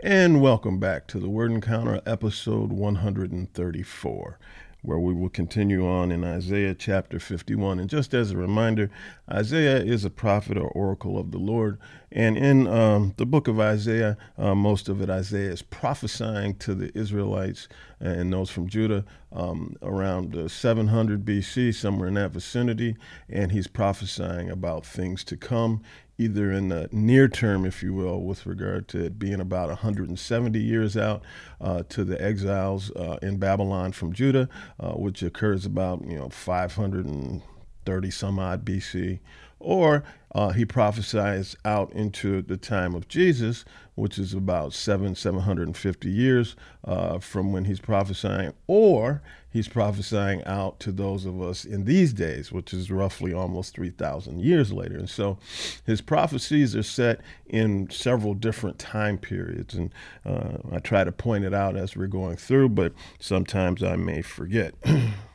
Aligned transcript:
And 0.00 0.40
welcome 0.40 0.78
back 0.78 1.08
to 1.08 1.18
the 1.18 1.28
Word 1.28 1.50
Encounter, 1.50 2.00
episode 2.06 2.70
134, 2.70 4.38
where 4.82 4.98
we 5.00 5.12
will 5.12 5.28
continue 5.28 5.88
on 5.88 6.12
in 6.12 6.22
Isaiah 6.22 6.76
chapter 6.76 7.18
51. 7.18 7.80
And 7.80 7.90
just 7.90 8.14
as 8.14 8.30
a 8.30 8.36
reminder, 8.36 8.92
Isaiah 9.28 9.78
is 9.78 10.04
a 10.04 10.10
prophet 10.10 10.56
or 10.56 10.68
oracle 10.68 11.18
of 11.18 11.32
the 11.32 11.38
Lord. 11.38 11.78
And 12.12 12.38
in 12.38 12.68
um, 12.68 13.14
the 13.16 13.26
book 13.26 13.48
of 13.48 13.58
Isaiah, 13.58 14.16
uh, 14.38 14.54
most 14.54 14.88
of 14.88 15.02
it, 15.02 15.10
Isaiah 15.10 15.50
is 15.50 15.62
prophesying 15.62 16.54
to 16.58 16.76
the 16.76 16.96
Israelites 16.96 17.66
and 17.98 18.32
those 18.32 18.50
from 18.50 18.68
Judah 18.68 19.04
um, 19.32 19.74
around 19.82 20.36
uh, 20.36 20.46
700 20.46 21.24
BC, 21.24 21.74
somewhere 21.74 22.06
in 22.06 22.14
that 22.14 22.30
vicinity. 22.30 22.96
And 23.28 23.50
he's 23.50 23.66
prophesying 23.66 24.48
about 24.48 24.86
things 24.86 25.24
to 25.24 25.36
come 25.36 25.82
either 26.18 26.50
in 26.52 26.68
the 26.68 26.88
near 26.90 27.28
term, 27.28 27.64
if 27.64 27.82
you 27.82 27.94
will, 27.94 28.20
with 28.20 28.44
regard 28.44 28.88
to 28.88 29.04
it 29.04 29.18
being 29.18 29.40
about 29.40 29.68
170 29.68 30.58
years 30.58 30.96
out 30.96 31.22
uh, 31.60 31.84
to 31.88 32.04
the 32.04 32.20
exiles 32.20 32.90
uh, 32.90 33.18
in 33.22 33.38
Babylon 33.38 33.92
from 33.92 34.12
Judah, 34.12 34.48
uh, 34.80 34.92
which 34.92 35.22
occurs 35.22 35.64
about 35.64 36.04
you 36.04 36.18
know 36.18 36.28
530 36.28 38.10
some 38.10 38.38
odd 38.38 38.64
BC, 38.64 39.20
or 39.60 40.02
uh, 40.32 40.50
he 40.50 40.64
prophesies 40.64 41.56
out 41.64 41.92
into 41.92 42.42
the 42.42 42.56
time 42.56 42.94
of 42.94 43.08
Jesus, 43.08 43.64
which 43.94 44.18
is 44.18 44.34
about 44.34 44.72
seven, 44.72 45.14
750 45.14 46.10
years 46.10 46.54
uh, 46.84 47.18
from 47.18 47.52
when 47.52 47.64
he's 47.64 47.80
prophesying, 47.80 48.52
or 48.66 49.22
he's 49.50 49.68
prophesying 49.68 50.44
out 50.44 50.78
to 50.80 50.92
those 50.92 51.24
of 51.24 51.40
us 51.40 51.64
in 51.64 51.84
these 51.84 52.12
days, 52.12 52.52
which 52.52 52.74
is 52.74 52.90
roughly 52.90 53.32
almost 53.32 53.74
3,000 53.74 54.40
years 54.40 54.72
later. 54.72 54.98
And 54.98 55.08
so 55.08 55.38
his 55.84 56.00
prophecies 56.00 56.76
are 56.76 56.82
set 56.82 57.20
in 57.46 57.88
several 57.90 58.34
different 58.34 58.78
time 58.78 59.18
periods. 59.18 59.74
And 59.74 59.92
uh, 60.24 60.58
I 60.70 60.78
try 60.78 61.04
to 61.04 61.12
point 61.12 61.44
it 61.44 61.54
out 61.54 61.76
as 61.76 61.96
we're 61.96 62.06
going 62.06 62.36
through, 62.36 62.68
but 62.70 62.92
sometimes 63.18 63.82
I 63.82 63.96
may 63.96 64.22
forget. 64.22 64.74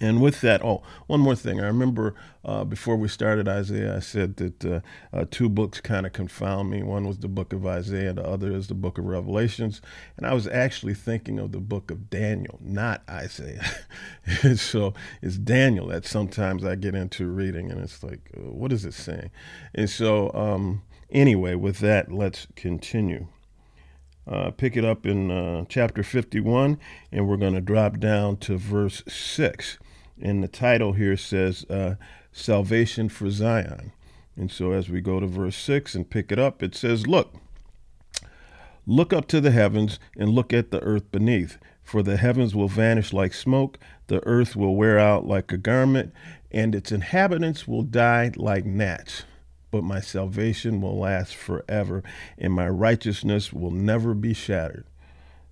And 0.00 0.20
with 0.20 0.42
that, 0.42 0.62
oh, 0.62 0.82
one 1.06 1.20
more 1.20 1.34
thing. 1.34 1.60
I 1.60 1.66
remember 1.66 2.14
uh, 2.44 2.64
before 2.64 2.96
we 2.96 3.08
started 3.08 3.48
Isaiah, 3.48 3.96
I 3.96 4.00
said 4.00 4.36
that 4.36 4.64
uh, 4.64 4.80
uh, 5.14 5.24
two 5.30 5.48
books 5.48 5.80
kind 5.80 6.04
of 6.04 6.12
confound 6.12 6.68
me. 6.68 6.82
One 6.82 7.06
was 7.08 7.18
the 7.18 7.28
book 7.28 7.54
of 7.54 7.66
Isaiah, 7.66 8.12
the 8.12 8.24
other 8.24 8.52
is 8.52 8.66
the 8.66 8.74
book 8.74 8.98
of 8.98 9.06
Revelations. 9.06 9.80
And 10.18 10.26
I 10.26 10.34
was 10.34 10.46
actually 10.46 10.92
thinking 10.92 11.38
of 11.38 11.52
the 11.52 11.60
book 11.60 11.90
of 11.90 12.10
Daniel, 12.10 12.58
not 12.60 13.02
Isaiah. 13.08 13.64
so 14.56 14.92
it's 15.22 15.38
Daniel 15.38 15.86
that 15.86 16.04
sometimes 16.04 16.64
I 16.64 16.74
get 16.74 16.94
into 16.94 17.26
reading, 17.26 17.70
and 17.70 17.80
it's 17.80 18.02
like, 18.02 18.30
uh, 18.36 18.50
what 18.50 18.72
is 18.72 18.84
it 18.84 18.94
saying? 18.94 19.30
And 19.74 19.88
so, 19.88 20.30
um, 20.34 20.82
anyway, 21.10 21.54
with 21.54 21.78
that, 21.78 22.12
let's 22.12 22.46
continue 22.56 23.28
uh, 24.28 24.50
pick 24.50 24.76
it 24.76 24.84
up 24.84 25.06
in 25.06 25.30
uh, 25.30 25.64
chapter 25.68 26.02
51, 26.02 26.78
and 27.10 27.26
we're 27.26 27.36
going 27.36 27.54
to 27.54 27.60
drop 27.60 27.98
down 27.98 28.36
to 28.38 28.56
verse 28.56 29.02
6. 29.08 29.78
And 30.20 30.42
the 30.42 30.48
title 30.48 30.92
here 30.92 31.16
says 31.16 31.64
uh, 31.70 31.94
Salvation 32.32 33.08
for 33.08 33.30
Zion. 33.30 33.92
And 34.36 34.50
so 34.50 34.72
as 34.72 34.88
we 34.88 35.00
go 35.00 35.18
to 35.18 35.26
verse 35.26 35.56
6 35.56 35.94
and 35.94 36.08
pick 36.08 36.30
it 36.30 36.38
up, 36.38 36.62
it 36.62 36.74
says, 36.74 37.06
Look, 37.06 37.34
look 38.86 39.12
up 39.12 39.26
to 39.28 39.40
the 39.40 39.50
heavens 39.50 39.98
and 40.16 40.30
look 40.30 40.52
at 40.52 40.70
the 40.70 40.80
earth 40.80 41.10
beneath. 41.10 41.58
For 41.82 42.02
the 42.02 42.18
heavens 42.18 42.54
will 42.54 42.68
vanish 42.68 43.14
like 43.14 43.32
smoke, 43.32 43.78
the 44.08 44.24
earth 44.26 44.54
will 44.54 44.76
wear 44.76 44.98
out 44.98 45.26
like 45.26 45.50
a 45.52 45.56
garment, 45.56 46.12
and 46.50 46.74
its 46.74 46.92
inhabitants 46.92 47.66
will 47.66 47.82
die 47.82 48.32
like 48.36 48.66
gnats 48.66 49.24
but 49.70 49.84
my 49.84 50.00
salvation 50.00 50.80
will 50.80 50.98
last 50.98 51.34
forever, 51.34 52.02
and 52.36 52.52
my 52.52 52.68
righteousness 52.68 53.52
will 53.52 53.70
never 53.70 54.14
be 54.14 54.32
shattered, 54.32 54.86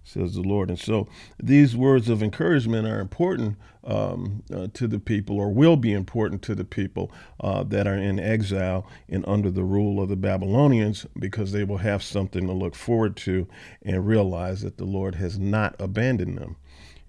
says 0.05 0.35
the 0.35 0.43
Lord. 0.43 0.71
And 0.71 0.79
so 0.79 1.07
these 1.43 1.77
words 1.77 2.09
of 2.09 2.23
encouragement 2.23 2.87
are 2.87 3.01
important 3.01 3.57
um, 3.85 4.43
uh, 4.53 4.69
to 4.75 4.89
the 4.89 4.99
people, 4.99 5.39
or 5.39 5.51
will 5.51 5.77
be 5.77 5.93
important 5.93 6.43
to 6.43 6.55
the 6.55 6.65
people 6.65 7.13
uh, 7.41 7.63
that 7.65 7.87
are 7.87 7.97
in 7.97 8.19
exile 8.19 8.87
and 9.09 9.25
under 9.29 9.51
the 9.51 9.65
rule 9.65 10.03
of 10.03 10.09
the 10.09 10.17
Babylonians, 10.17 11.07
because 11.19 11.53
they 11.53 11.65
will 11.65 11.79
have 11.79 12.03
something 12.03 12.47
to 12.47 12.53
look 12.53 12.75
forward 12.75 13.17
to 13.19 13.47
and 13.83 14.07
realize 14.07 14.63
that 14.63 14.79
the 14.79 14.85
Lord 14.85 15.17
has 15.17 15.39
not 15.39 15.77
abandoned 15.79 16.39
them. 16.39 16.57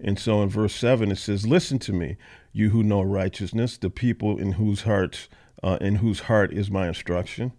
And 0.00 0.18
so 0.18 0.42
in 0.42 0.48
verse 0.48 0.74
7, 0.74 1.10
it 1.10 1.16
says, 1.16 1.46
Listen 1.46 1.78
to 1.80 1.92
me, 1.92 2.16
you 2.52 2.70
who 2.70 2.82
know 2.82 3.02
righteousness, 3.02 3.76
the 3.76 3.90
people 3.90 4.38
in 4.38 4.52
whose 4.52 4.82
hearts 4.82 5.28
uh, 5.62 5.78
in 5.80 5.96
whose 5.96 6.20
heart 6.20 6.52
is 6.52 6.70
my 6.70 6.88
instruction. 6.88 7.52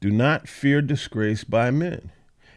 Do 0.00 0.10
not 0.10 0.48
fear 0.48 0.80
disgrace 0.80 1.44
by 1.44 1.70
men, 1.70 2.12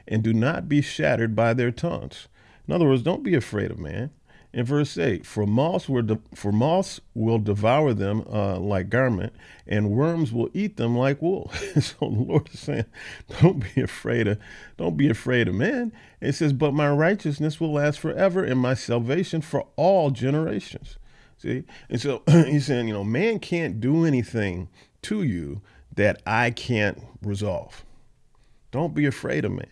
and 0.07 0.23
do 0.23 0.33
not 0.33 0.69
be 0.69 0.81
shattered 0.81 1.35
by 1.35 1.53
their 1.53 1.71
taunts. 1.71 2.27
In 2.67 2.73
other 2.73 2.87
words, 2.87 3.01
don't 3.01 3.23
be 3.23 3.35
afraid 3.35 3.71
of 3.71 3.79
man. 3.79 4.11
In 4.53 4.65
verse 4.65 4.97
8, 4.97 5.25
for 5.25 5.47
moths, 5.47 5.87
de- 5.87 6.19
for 6.35 6.51
moths 6.51 6.99
will 7.13 7.39
devour 7.39 7.93
them 7.93 8.25
uh, 8.29 8.59
like 8.59 8.89
garment, 8.89 9.33
and 9.65 9.91
worms 9.91 10.33
will 10.33 10.49
eat 10.53 10.75
them 10.75 10.97
like 10.97 11.21
wool. 11.21 11.49
so 11.79 11.95
the 12.01 12.05
Lord 12.07 12.49
is 12.53 12.59
saying, 12.59 12.85
don't 13.39 13.63
be 13.73 13.81
afraid 13.81 14.27
of, 14.27 14.39
don't 14.75 14.97
be 14.97 15.09
afraid 15.09 15.47
of 15.47 15.55
man. 15.55 15.93
It 16.19 16.33
says, 16.33 16.51
but 16.51 16.73
my 16.73 16.89
righteousness 16.89 17.61
will 17.61 17.71
last 17.71 17.99
forever, 17.99 18.43
and 18.43 18.59
my 18.59 18.73
salvation 18.73 19.39
for 19.39 19.67
all 19.77 20.11
generations. 20.11 20.97
See? 21.41 21.63
And 21.89 21.99
so 21.99 22.21
he's 22.29 22.67
saying, 22.67 22.87
you 22.87 22.93
know, 22.93 23.03
man 23.03 23.39
can't 23.39 23.79
do 23.79 24.05
anything 24.05 24.69
to 25.03 25.23
you 25.23 25.61
that 25.95 26.21
I 26.25 26.51
can't 26.51 27.01
resolve. 27.21 27.83
Don't 28.69 28.93
be 28.93 29.07
afraid 29.07 29.43
of 29.43 29.51
man. 29.51 29.67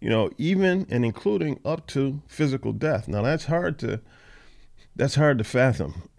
You 0.00 0.08
know, 0.08 0.30
even 0.38 0.86
and 0.88 1.04
including 1.04 1.60
up 1.64 1.86
to 1.88 2.22
physical 2.26 2.72
death. 2.72 3.06
Now 3.06 3.22
that's 3.22 3.44
hard 3.46 3.78
to 3.80 4.00
that's 4.96 5.16
hard 5.16 5.38
to 5.38 5.44
fathom. 5.44 6.08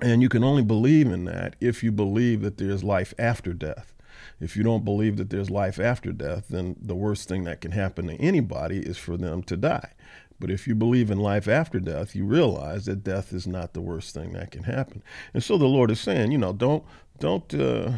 and 0.00 0.22
you 0.22 0.28
can 0.28 0.42
only 0.42 0.62
believe 0.62 1.08
in 1.08 1.24
that 1.26 1.54
if 1.60 1.82
you 1.82 1.92
believe 1.92 2.40
that 2.42 2.56
there's 2.56 2.82
life 2.82 3.12
after 3.18 3.52
death. 3.52 3.92
If 4.40 4.56
you 4.56 4.62
don't 4.62 4.84
believe 4.84 5.16
that 5.18 5.30
there's 5.30 5.50
life 5.50 5.78
after 5.78 6.12
death, 6.12 6.48
then 6.48 6.76
the 6.80 6.94
worst 6.94 7.28
thing 7.28 7.44
that 7.44 7.60
can 7.60 7.72
happen 7.72 8.06
to 8.06 8.14
anybody 8.14 8.78
is 8.78 8.98
for 8.98 9.16
them 9.16 9.42
to 9.44 9.56
die. 9.56 9.92
But 10.38 10.50
if 10.50 10.66
you 10.66 10.74
believe 10.74 11.10
in 11.10 11.18
life 11.18 11.48
after 11.48 11.80
death, 11.80 12.14
you 12.14 12.24
realize 12.24 12.84
that 12.86 13.04
death 13.04 13.32
is 13.32 13.46
not 13.46 13.72
the 13.72 13.80
worst 13.80 14.12
thing 14.12 14.32
that 14.32 14.50
can 14.50 14.64
happen. 14.64 15.02
And 15.32 15.42
so 15.42 15.56
the 15.56 15.66
Lord 15.66 15.90
is 15.90 16.00
saying, 16.00 16.32
you 16.32 16.38
know, 16.38 16.52
don't 16.52 16.84
don't 17.18 17.52
uh, 17.54 17.92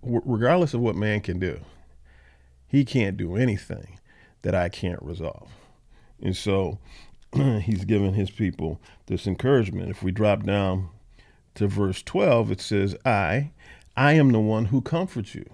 w- 0.00 0.22
regardless 0.24 0.74
of 0.74 0.80
what 0.80 0.94
man 0.94 1.20
can 1.20 1.38
do, 1.38 1.60
he 2.68 2.84
can't 2.84 3.16
do 3.16 3.36
anything 3.36 3.98
that 4.42 4.54
I 4.54 4.68
can't 4.68 5.02
resolve. 5.02 5.50
And 6.20 6.36
so 6.36 6.78
he's 7.62 7.84
giving 7.84 8.14
his 8.14 8.30
people 8.30 8.80
this 9.06 9.26
encouragement. 9.26 9.90
If 9.90 10.02
we 10.02 10.12
drop 10.12 10.44
down 10.44 10.88
to 11.54 11.66
verse 11.66 12.02
12, 12.02 12.52
it 12.52 12.60
says, 12.60 12.96
I, 13.04 13.50
I 13.96 14.12
am 14.14 14.30
the 14.32 14.40
one 14.40 14.66
who 14.66 14.80
comforts 14.80 15.34
you. 15.34 15.48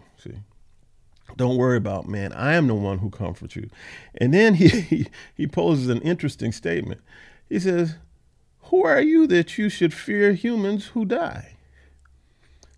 Don't 1.37 1.57
worry 1.57 1.77
about 1.77 2.09
man. 2.09 2.33
I 2.33 2.55
am 2.55 2.67
the 2.67 2.75
one 2.75 2.99
who 2.99 3.11
comforts 3.11 3.57
you. 3.57 3.71
And 4.17 4.33
then 4.33 4.55
he, 4.55 4.69
he, 4.81 5.07
he 5.35 5.47
poses 5.47 5.89
an 5.89 6.01
interesting 6.03 6.53
statement. 6.53 7.01
He 7.49 7.59
says, 7.59 7.97
Who 8.65 8.85
are 8.85 9.01
you 9.01 9.27
that 9.29 9.59
you 9.59 9.69
should 9.69 9.95
fear 9.95 10.33
humans 10.33 10.87
who 10.87 11.05
die? 11.05 11.57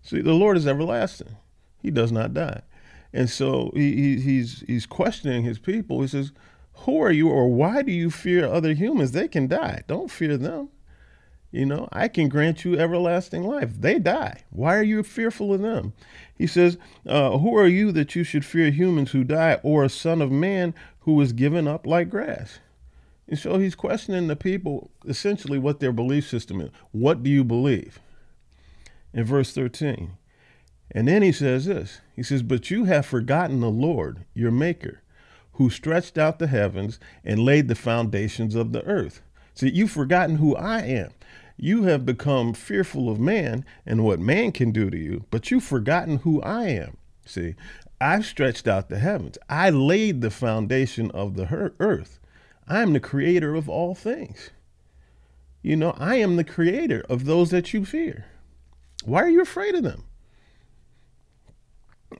See, 0.03 0.21
the 0.21 0.33
Lord 0.33 0.57
is 0.57 0.67
everlasting. 0.67 1.35
He 1.81 1.91
does 1.91 2.11
not 2.11 2.33
die. 2.33 2.61
And 3.13 3.29
so 3.29 3.71
he, 3.73 3.95
he, 3.95 4.21
he's 4.21 4.63
he's 4.67 4.85
questioning 4.85 5.43
his 5.43 5.59
people. 5.59 6.01
He 6.01 6.07
says, 6.07 6.31
Who 6.85 7.01
are 7.01 7.11
you 7.11 7.29
or 7.29 7.49
why 7.49 7.81
do 7.81 7.91
you 7.91 8.09
fear 8.09 8.45
other 8.45 8.73
humans? 8.73 9.11
They 9.11 9.27
can 9.27 9.47
die. 9.47 9.83
Don't 9.87 10.09
fear 10.09 10.37
them. 10.37 10.69
You 11.51 11.65
know, 11.65 11.89
I 11.91 12.07
can 12.07 12.29
grant 12.29 12.63
you 12.63 12.79
everlasting 12.79 13.43
life. 13.43 13.73
They 13.79 13.99
die. 13.99 14.43
Why 14.51 14.77
are 14.77 14.83
you 14.83 15.03
fearful 15.03 15.53
of 15.53 15.61
them? 15.61 15.91
He 16.33 16.47
says, 16.47 16.77
uh, 17.05 17.37
Who 17.37 17.57
are 17.57 17.67
you 17.67 17.91
that 17.91 18.15
you 18.15 18.23
should 18.23 18.45
fear 18.45 18.71
humans 18.71 19.11
who 19.11 19.25
die, 19.25 19.59
or 19.61 19.83
a 19.83 19.89
son 19.89 20.21
of 20.21 20.31
man 20.31 20.73
who 21.01 21.19
is 21.19 21.33
given 21.33 21.67
up 21.67 21.85
like 21.85 22.09
grass? 22.09 22.59
And 23.27 23.37
so 23.37 23.59
he's 23.59 23.75
questioning 23.75 24.27
the 24.27 24.35
people 24.35 24.91
essentially 25.05 25.59
what 25.59 25.79
their 25.79 25.91
belief 25.91 26.27
system 26.27 26.61
is. 26.61 26.69
What 26.91 27.21
do 27.21 27.29
you 27.29 27.43
believe? 27.43 27.99
In 29.13 29.25
verse 29.25 29.53
13. 29.53 30.11
And 30.91 31.07
then 31.07 31.21
he 31.21 31.31
says 31.31 31.65
this 31.65 32.01
He 32.15 32.23
says, 32.23 32.43
But 32.43 32.71
you 32.71 32.85
have 32.85 33.05
forgotten 33.05 33.59
the 33.59 33.69
Lord, 33.69 34.25
your 34.33 34.51
Maker, 34.51 35.01
who 35.53 35.69
stretched 35.69 36.17
out 36.17 36.39
the 36.39 36.47
heavens 36.47 36.99
and 37.23 37.39
laid 37.39 37.67
the 37.67 37.75
foundations 37.75 38.55
of 38.55 38.71
the 38.71 38.85
earth. 38.85 39.21
See, 39.53 39.69
you've 39.69 39.91
forgotten 39.91 40.37
who 40.37 40.55
I 40.55 40.79
am. 40.79 41.11
You 41.63 41.83
have 41.83 42.07
become 42.07 42.55
fearful 42.55 43.07
of 43.07 43.19
man 43.19 43.63
and 43.85 44.03
what 44.03 44.19
man 44.19 44.51
can 44.51 44.71
do 44.71 44.89
to 44.89 44.97
you, 44.97 45.25
but 45.29 45.51
you've 45.51 45.63
forgotten 45.63 46.17
who 46.17 46.41
I 46.41 46.69
am. 46.69 46.97
See, 47.23 47.53
I've 48.01 48.25
stretched 48.25 48.67
out 48.67 48.89
the 48.89 48.97
heavens. 48.97 49.37
I 49.47 49.69
laid 49.69 50.21
the 50.21 50.31
foundation 50.31 51.11
of 51.11 51.35
the 51.35 51.71
earth. 51.79 52.19
I'm 52.67 52.93
the 52.93 52.99
creator 52.99 53.53
of 53.53 53.69
all 53.69 53.93
things. 53.93 54.49
You 55.61 55.75
know, 55.75 55.93
I 55.99 56.15
am 56.15 56.35
the 56.35 56.43
creator 56.43 57.05
of 57.07 57.25
those 57.25 57.51
that 57.51 57.75
you 57.75 57.85
fear. 57.85 58.25
Why 59.05 59.21
are 59.21 59.29
you 59.29 59.41
afraid 59.41 59.75
of 59.75 59.83
them? 59.83 60.05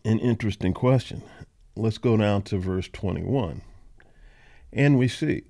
An 0.06 0.20
interesting 0.20 0.76
question. 0.76 1.24
let's 1.76 1.98
go 1.98 2.16
down 2.16 2.44
to 2.44 2.60
verse 2.60 2.90
21. 2.90 3.64
And 4.72 5.00
we 5.00 5.08
see, 5.08 5.46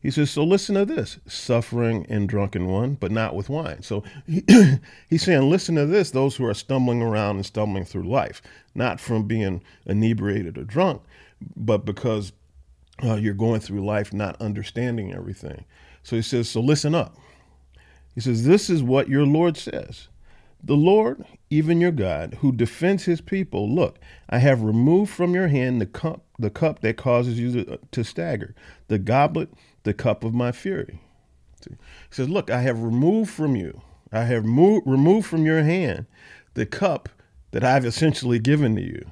he 0.00 0.10
says, 0.10 0.30
So 0.30 0.44
listen 0.44 0.74
to 0.76 0.84
this 0.84 1.18
suffering 1.26 2.06
and 2.08 2.28
drunken 2.28 2.66
one, 2.66 2.94
but 2.94 3.10
not 3.10 3.34
with 3.34 3.48
wine. 3.48 3.82
So 3.82 4.04
he, 4.26 4.44
he's 5.08 5.22
saying, 5.24 5.48
Listen 5.50 5.74
to 5.76 5.86
this, 5.86 6.10
those 6.10 6.36
who 6.36 6.44
are 6.44 6.54
stumbling 6.54 7.02
around 7.02 7.36
and 7.36 7.46
stumbling 7.46 7.84
through 7.84 8.08
life, 8.08 8.40
not 8.74 9.00
from 9.00 9.24
being 9.24 9.62
inebriated 9.86 10.56
or 10.56 10.64
drunk, 10.64 11.02
but 11.56 11.84
because 11.84 12.32
uh, 13.02 13.14
you're 13.14 13.34
going 13.34 13.60
through 13.60 13.84
life 13.84 14.12
not 14.12 14.40
understanding 14.40 15.12
everything. 15.12 15.64
So 16.02 16.16
he 16.16 16.22
says, 16.22 16.48
So 16.48 16.60
listen 16.60 16.94
up. 16.94 17.16
He 18.14 18.20
says, 18.20 18.44
This 18.44 18.70
is 18.70 18.82
what 18.82 19.08
your 19.08 19.26
Lord 19.26 19.56
says. 19.56 20.08
The 20.62 20.74
Lord, 20.74 21.24
even 21.50 21.80
your 21.80 21.92
God, 21.92 22.38
who 22.40 22.50
defends 22.50 23.04
his 23.04 23.20
people, 23.20 23.72
look, 23.72 23.98
I 24.28 24.38
have 24.38 24.62
removed 24.62 25.12
from 25.12 25.34
your 25.34 25.46
hand 25.46 25.80
the 25.80 25.86
cup, 25.86 26.24
the 26.36 26.50
cup 26.50 26.80
that 26.80 26.96
causes 26.96 27.38
you 27.38 27.64
to, 27.64 27.78
to 27.92 28.02
stagger, 28.02 28.56
the 28.88 28.98
goblet, 28.98 29.50
the 29.82 29.94
cup 29.94 30.24
of 30.24 30.34
my 30.34 30.52
fury. 30.52 31.00
See? 31.62 31.70
He 31.70 31.76
says, 32.14 32.28
Look, 32.28 32.50
I 32.50 32.60
have 32.60 32.82
removed 32.82 33.30
from 33.30 33.56
you, 33.56 33.82
I 34.12 34.24
have 34.24 34.44
moved, 34.44 34.86
removed 34.86 35.26
from 35.26 35.44
your 35.44 35.62
hand 35.62 36.06
the 36.54 36.66
cup 36.66 37.08
that 37.52 37.64
I've 37.64 37.84
essentially 37.84 38.38
given 38.38 38.74
to 38.76 38.82
you, 38.82 39.06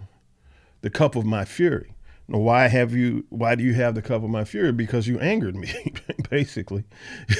the 0.83 0.91
cup 0.91 1.17
of 1.17 1.25
my 1.25 1.45
fury. 1.45 1.95
Now, 2.29 2.39
why 2.39 2.67
have 2.67 2.93
you? 2.93 3.25
Why 3.29 3.55
do 3.55 3.63
you 3.63 3.75
have 3.75 3.95
the 3.95 4.03
cup 4.03 4.25
of 4.25 4.31
my 4.31 4.45
fury? 4.45 4.73
Because 4.73 5.07
you 5.07 5.19
angered 5.21 5.55
me, 5.55 5.73
basically. 6.31 6.85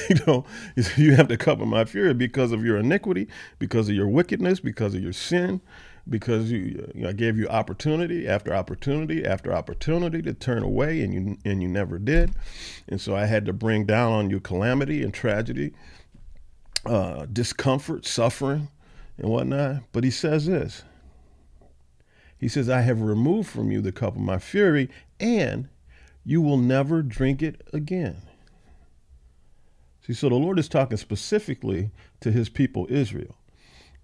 You 0.09 0.15
know, 0.25 0.45
you 0.95 1.15
have 1.15 1.27
the 1.27 1.37
cup 1.37 1.59
of 1.59 1.67
my 1.67 1.83
fury 1.83 2.13
because 2.13 2.53
of 2.53 2.63
your 2.63 2.77
iniquity, 2.77 3.27
because 3.59 3.89
of 3.89 3.95
your 3.95 4.07
wickedness, 4.07 4.61
because 4.61 4.95
of 4.95 5.03
your 5.03 5.13
sin, 5.13 5.59
because 6.09 6.51
you, 6.51 6.91
you 6.95 7.03
know, 7.03 7.09
I 7.09 7.13
gave 7.13 7.37
you 7.37 7.47
opportunity 7.47 8.27
after 8.27 8.53
opportunity 8.53 9.25
after 9.25 9.53
opportunity 9.53 10.21
to 10.21 10.33
turn 10.33 10.63
away, 10.63 11.01
and 11.01 11.13
you 11.13 11.37
and 11.45 11.61
you 11.61 11.67
never 11.67 11.99
did, 11.99 12.31
and 12.87 12.99
so 12.99 13.15
I 13.15 13.25
had 13.25 13.45
to 13.45 13.53
bring 13.53 13.85
down 13.85 14.11
on 14.11 14.29
you 14.29 14.39
calamity 14.39 15.03
and 15.03 15.13
tragedy, 15.13 15.73
uh, 16.85 17.25
discomfort, 17.31 18.05
suffering, 18.05 18.69
and 19.17 19.29
whatnot. 19.29 19.83
But 19.91 20.03
he 20.03 20.11
says 20.11 20.45
this. 20.45 20.83
He 22.37 22.47
says, 22.47 22.69
I 22.69 22.81
have 22.81 23.01
removed 23.01 23.49
from 23.49 23.71
you 23.71 23.81
the 23.81 23.91
cup 23.91 24.15
of 24.15 24.21
my 24.21 24.37
fury, 24.37 24.89
and 25.19 25.69
you 26.23 26.41
will 26.41 26.57
never 26.57 27.01
drink 27.01 27.41
it 27.41 27.61
again. 27.73 28.21
See, 30.05 30.13
so 30.13 30.29
the 30.29 30.35
Lord 30.35 30.59
is 30.59 30.69
talking 30.69 30.97
specifically 30.97 31.91
to 32.21 32.31
his 32.31 32.47
people, 32.47 32.85
Israel. 32.89 33.35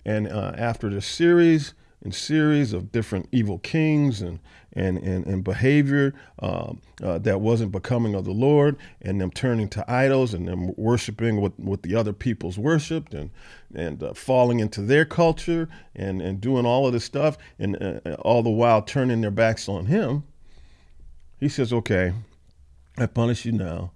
And 0.06 0.28
uh, 0.28 0.54
after 0.58 0.90
the 0.90 1.02
series 1.02 1.74
and 2.04 2.14
series 2.14 2.74
of 2.74 2.92
different 2.92 3.28
evil 3.32 3.58
kings 3.60 4.22
and 4.22 4.40
and 4.74 4.98
and, 4.98 5.26
and 5.26 5.44
behavior 5.44 6.14
um, 6.40 6.82
uh, 7.02 7.18
that 7.20 7.40
wasn't 7.40 7.72
becoming 7.72 8.16
of 8.16 8.26
the 8.26 8.32
Lord, 8.32 8.76
and 9.02 9.22
them 9.22 9.32
turning 9.32 9.70
to 9.70 9.92
idols 9.92 10.34
and 10.34 10.48
them 10.48 10.74
worshiping 10.76 11.40
what, 11.40 11.58
what 11.60 11.84
the 11.84 11.96
other 11.96 12.14
peoples 12.14 12.58
worshipped, 12.58 13.14
and 13.14 13.30
and 13.74 14.04
uh, 14.04 14.14
falling 14.14 14.60
into 14.60 14.82
their 14.82 15.06
culture 15.06 15.70
and 15.96 16.22
and 16.22 16.42
doing 16.42 16.66
all 16.66 16.88
of 16.88 16.94
this 16.94 17.06
stuff, 17.06 17.38
and 17.58 17.82
uh, 17.82 18.16
all 18.20 18.44
the 18.44 18.50
while 18.50 18.82
turning 18.82 19.22
their 19.22 19.32
backs 19.32 19.70
on 19.70 19.86
Him. 19.86 20.24
He 21.40 21.50
says, 21.50 21.72
"Okay, 21.72 22.14
I 22.98 23.06
punish 23.06 23.46
you 23.46 23.52
now. 23.52 23.92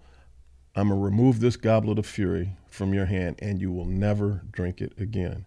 I'm 0.76 0.90
gonna 0.90 1.02
remove 1.02 1.40
this 1.40 1.58
goblet 1.58 1.98
of 1.98 2.06
fury 2.06 2.52
from 2.68 2.94
your 2.94 3.06
hand, 3.06 3.38
and 3.40 3.60
you 3.60 3.72
will 3.72 3.86
never 3.86 4.44
drink 4.52 4.80
it 4.80 4.94
again." 5.00 5.46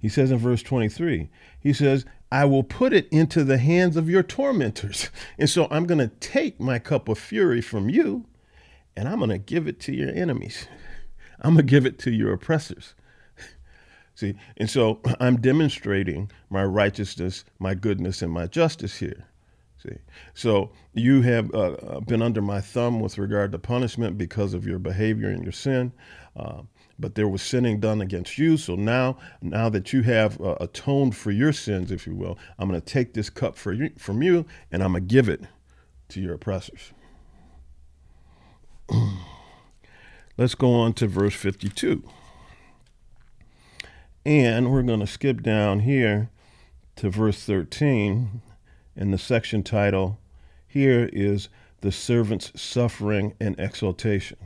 He 0.00 0.08
says 0.08 0.30
in 0.30 0.38
verse 0.38 0.62
23, 0.62 1.28
he 1.60 1.72
says, 1.72 2.04
I 2.30 2.44
will 2.44 2.62
put 2.62 2.92
it 2.92 3.08
into 3.08 3.42
the 3.42 3.58
hands 3.58 3.96
of 3.96 4.08
your 4.10 4.22
tormentors. 4.22 5.10
And 5.38 5.48
so 5.48 5.68
I'm 5.70 5.86
going 5.86 5.98
to 5.98 6.08
take 6.08 6.60
my 6.60 6.78
cup 6.78 7.08
of 7.08 7.18
fury 7.18 7.60
from 7.60 7.88
you 7.88 8.26
and 8.96 9.08
I'm 9.08 9.18
going 9.18 9.30
to 9.30 9.38
give 9.38 9.68
it 9.68 9.78
to 9.80 9.94
your 9.94 10.10
enemies. 10.10 10.66
I'm 11.40 11.54
going 11.54 11.66
to 11.66 11.70
give 11.70 11.86
it 11.86 12.00
to 12.00 12.10
your 12.10 12.32
oppressors. 12.32 12.94
See, 14.16 14.34
and 14.56 14.68
so 14.68 15.00
I'm 15.20 15.40
demonstrating 15.40 16.30
my 16.50 16.64
righteousness, 16.64 17.44
my 17.60 17.74
goodness, 17.74 18.22
and 18.22 18.32
my 18.32 18.48
justice 18.48 18.96
here. 18.96 19.26
See, 19.80 19.98
so 20.34 20.72
you 20.92 21.22
have 21.22 21.54
uh, 21.54 21.74
uh 21.74 22.00
been 22.00 22.20
under 22.20 22.42
my 22.42 22.60
thumb 22.60 22.98
with 22.98 23.16
regard 23.16 23.52
to 23.52 23.60
punishment 23.60 24.18
because 24.18 24.52
of 24.52 24.66
your 24.66 24.80
behavior 24.80 25.28
and 25.28 25.44
your 25.44 25.52
sin. 25.52 25.92
Uh, 26.36 26.62
but 26.98 27.14
there 27.14 27.28
was 27.28 27.42
sinning 27.42 27.80
done 27.80 28.00
against 28.00 28.38
you. 28.38 28.56
So 28.56 28.74
now, 28.74 29.18
now 29.40 29.68
that 29.68 29.92
you 29.92 30.02
have 30.02 30.40
uh, 30.40 30.56
atoned 30.60 31.16
for 31.16 31.30
your 31.30 31.52
sins, 31.52 31.92
if 31.92 32.06
you 32.06 32.14
will, 32.14 32.38
I'm 32.58 32.68
going 32.68 32.80
to 32.80 32.86
take 32.86 33.14
this 33.14 33.30
cup 33.30 33.56
for 33.56 33.72
you, 33.72 33.90
from 33.98 34.22
you 34.22 34.46
and 34.72 34.82
I'm 34.82 34.92
going 34.92 35.06
to 35.06 35.14
give 35.14 35.28
it 35.28 35.42
to 36.10 36.20
your 36.20 36.34
oppressors. 36.34 36.92
Let's 40.36 40.54
go 40.54 40.72
on 40.72 40.94
to 40.94 41.06
verse 41.06 41.34
52. 41.34 42.02
And 44.24 44.70
we're 44.70 44.82
going 44.82 45.00
to 45.00 45.06
skip 45.06 45.42
down 45.42 45.80
here 45.80 46.30
to 46.96 47.10
verse 47.10 47.44
13, 47.44 48.42
in 48.96 49.12
the 49.12 49.18
section 49.18 49.62
title 49.62 50.18
here 50.66 51.08
is 51.12 51.48
The 51.80 51.92
Servant's 51.92 52.60
Suffering 52.60 53.34
and 53.40 53.58
Exaltation. 53.58 54.36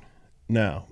Now, 0.49 0.88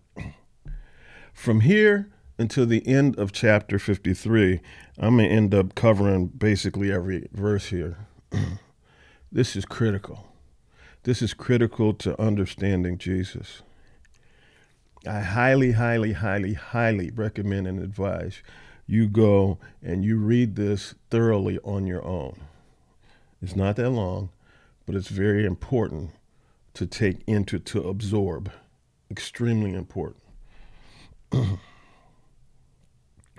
from 1.40 1.60
here 1.60 2.10
until 2.38 2.66
the 2.66 2.86
end 2.86 3.18
of 3.18 3.32
chapter 3.32 3.78
53, 3.78 4.60
I'm 4.98 5.16
going 5.16 5.28
to 5.28 5.34
end 5.34 5.54
up 5.54 5.74
covering 5.74 6.26
basically 6.26 6.92
every 6.92 7.28
verse 7.32 7.66
here. 7.66 7.96
this 9.32 9.56
is 9.56 9.64
critical. 9.64 10.34
This 11.04 11.22
is 11.22 11.32
critical 11.32 11.94
to 11.94 12.20
understanding 12.20 12.98
Jesus. 12.98 13.62
I 15.06 15.20
highly, 15.20 15.72
highly, 15.72 16.12
highly, 16.12 16.52
highly 16.52 17.10
recommend 17.10 17.66
and 17.66 17.80
advise 17.80 18.42
you 18.86 19.08
go 19.08 19.58
and 19.82 20.04
you 20.04 20.18
read 20.18 20.56
this 20.56 20.94
thoroughly 21.08 21.58
on 21.64 21.86
your 21.86 22.04
own. 22.04 22.38
It's 23.40 23.56
not 23.56 23.76
that 23.76 23.90
long, 23.90 24.28
but 24.84 24.94
it's 24.94 25.08
very 25.08 25.46
important 25.46 26.10
to 26.74 26.86
take 26.86 27.22
into, 27.26 27.58
to 27.60 27.88
absorb. 27.88 28.52
Extremely 29.10 29.72
important. 29.72 30.22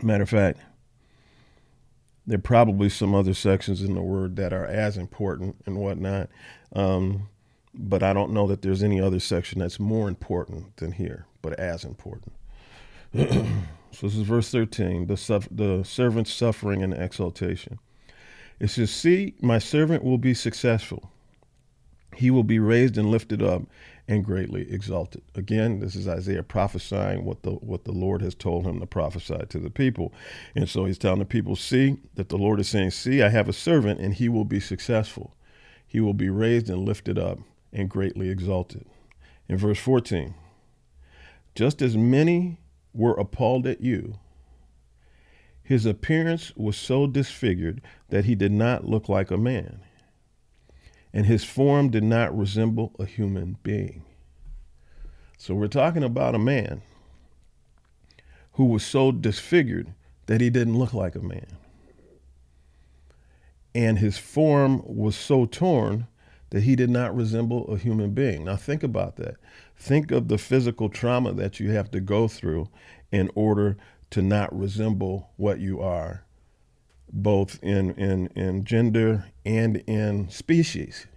Matter 0.02 0.24
of 0.24 0.30
fact, 0.30 0.60
there 2.26 2.38
are 2.38 2.42
probably 2.42 2.90
some 2.90 3.14
other 3.14 3.34
sections 3.34 3.82
in 3.82 3.96
the 3.96 4.02
word 4.02 4.36
that 4.38 4.54
are 4.54 4.66
as 4.66 4.98
important 4.98 5.56
and 5.66 5.78
whatnot. 5.78 6.30
Um, 6.74 7.30
but 7.74 8.04
I 8.04 8.14
don't 8.14 8.32
know 8.32 8.48
that 8.48 8.62
there's 8.62 8.84
any 8.84 9.00
other 9.00 9.20
section 9.20 9.60
that's 9.60 9.80
more 9.80 10.08
important 10.08 10.78
than 10.78 10.92
here, 10.94 11.26
but 11.42 11.60
as 11.60 11.84
important. 11.84 12.34
so 13.14 13.28
this 14.02 14.16
is 14.16 14.22
verse 14.22 14.52
13 14.52 15.08
the, 15.08 15.18
suf- 15.18 15.48
the 15.52 15.84
servant's 15.84 16.34
suffering 16.34 16.84
and 16.84 16.94
exaltation. 16.94 17.80
It 18.60 18.70
says, 18.70 18.92
See, 18.92 19.36
my 19.42 19.58
servant 19.58 20.04
will 20.04 20.18
be 20.18 20.34
successful. 20.34 21.12
He 22.16 22.30
will 22.30 22.44
be 22.44 22.60
raised 22.60 22.98
and 22.98 23.10
lifted 23.10 23.42
up 23.42 23.64
and 24.12 24.26
greatly 24.26 24.70
exalted. 24.70 25.22
Again, 25.36 25.80
this 25.80 25.96
is 25.96 26.06
Isaiah 26.06 26.44
prophesying 26.44 27.24
what 27.24 27.44
the 27.44 27.52
what 27.52 27.86
the 27.86 27.94
Lord 27.94 28.22
has 28.22 28.36
told 28.36 28.66
him 28.66 28.82
to 28.82 28.86
prophesy 28.86 29.38
to 29.48 29.58
the 29.58 29.70
people. 29.70 30.14
And 30.54 30.68
so 30.68 30.84
he's 30.84 30.98
telling 30.98 31.20
the 31.20 31.26
people, 31.26 31.56
see 31.56 31.96
that 32.16 32.28
the 32.28 32.38
Lord 32.38 32.60
is 32.60 32.68
saying, 32.68 32.92
see, 32.92 33.22
I 33.22 33.30
have 33.30 33.48
a 33.48 33.54
servant 33.54 34.02
and 34.02 34.14
he 34.14 34.28
will 34.28 34.44
be 34.44 34.60
successful. 34.60 35.34
He 35.88 36.02
will 36.02 36.14
be 36.14 36.30
raised 36.30 36.70
and 36.70 36.84
lifted 36.84 37.18
up 37.18 37.40
and 37.72 37.90
greatly 37.90 38.30
exalted. 38.30 38.86
In 39.48 39.58
verse 39.58 39.80
14, 39.80 40.34
just 41.56 41.82
as 41.82 41.96
many 41.96 42.60
were 42.94 43.14
appalled 43.14 43.66
at 43.66 43.80
you, 43.80 44.16
his 45.64 45.86
appearance 45.86 46.52
was 46.58 46.76
so 46.76 47.08
disfigured 47.08 47.82
that 48.10 48.26
he 48.26 48.36
did 48.36 48.52
not 48.52 48.84
look 48.84 49.08
like 49.08 49.32
a 49.32 49.38
man 49.38 49.80
and 51.14 51.26
his 51.26 51.44
form 51.44 51.90
did 51.90 52.04
not 52.04 52.38
resemble 52.38 52.94
a 53.00 53.06
human 53.06 53.58
being. 53.64 54.04
So 55.38 55.56
we're 55.56 55.68
talking 55.68 56.04
about 56.04 56.36
a 56.36 56.40
man 56.40 56.82
who 58.54 58.66
was 58.66 58.84
so 58.84 59.12
disfigured 59.12 59.94
that 60.28 60.42
he 60.42 60.50
didn't 60.50 60.78
look 60.78 60.94
like 60.94 61.16
a 61.16 61.20
man. 61.20 61.48
And 63.74 64.00
his 64.00 64.18
form 64.18 64.82
was 64.86 65.16
so 65.16 65.46
torn 65.46 66.08
that 66.52 66.64
he 66.64 66.76
did 66.76 66.90
not 66.90 67.16
resemble 67.16 67.66
a 67.74 67.78
human 67.78 68.12
being. 68.12 68.46
Now, 68.46 68.58
think 68.58 68.84
about 68.84 69.16
that. 69.16 69.36
Think 69.78 70.12
of 70.12 70.28
the 70.28 70.38
physical 70.38 70.90
trauma 70.90 71.34
that 71.34 71.60
you 71.60 71.72
have 71.72 71.90
to 71.92 72.02
go 72.02 72.28
through 72.28 72.68
in 73.12 73.32
order 73.36 73.78
to 74.12 74.22
not 74.22 74.58
resemble 74.58 75.32
what 75.38 75.60
you 75.60 75.82
are 75.82 76.26
both 77.12 77.62
in, 77.62 77.92
in, 77.96 78.28
in 78.28 78.64
gender 78.64 79.26
and 79.46 79.78
in 79.88 80.30
species. 80.30 81.08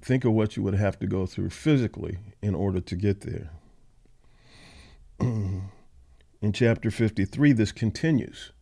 Think 0.00 0.24
of 0.24 0.32
what 0.32 0.56
you 0.56 0.62
would 0.62 0.74
have 0.74 0.98
to 1.00 1.06
go 1.06 1.26
through 1.26 1.50
physically 1.50 2.18
in 2.40 2.54
order 2.54 2.80
to 2.80 2.96
get 2.96 3.20
there. 3.20 3.50
in 5.20 6.52
chapter 6.52 6.90
53, 6.90 7.52
this 7.52 7.72
continues. 7.72 8.52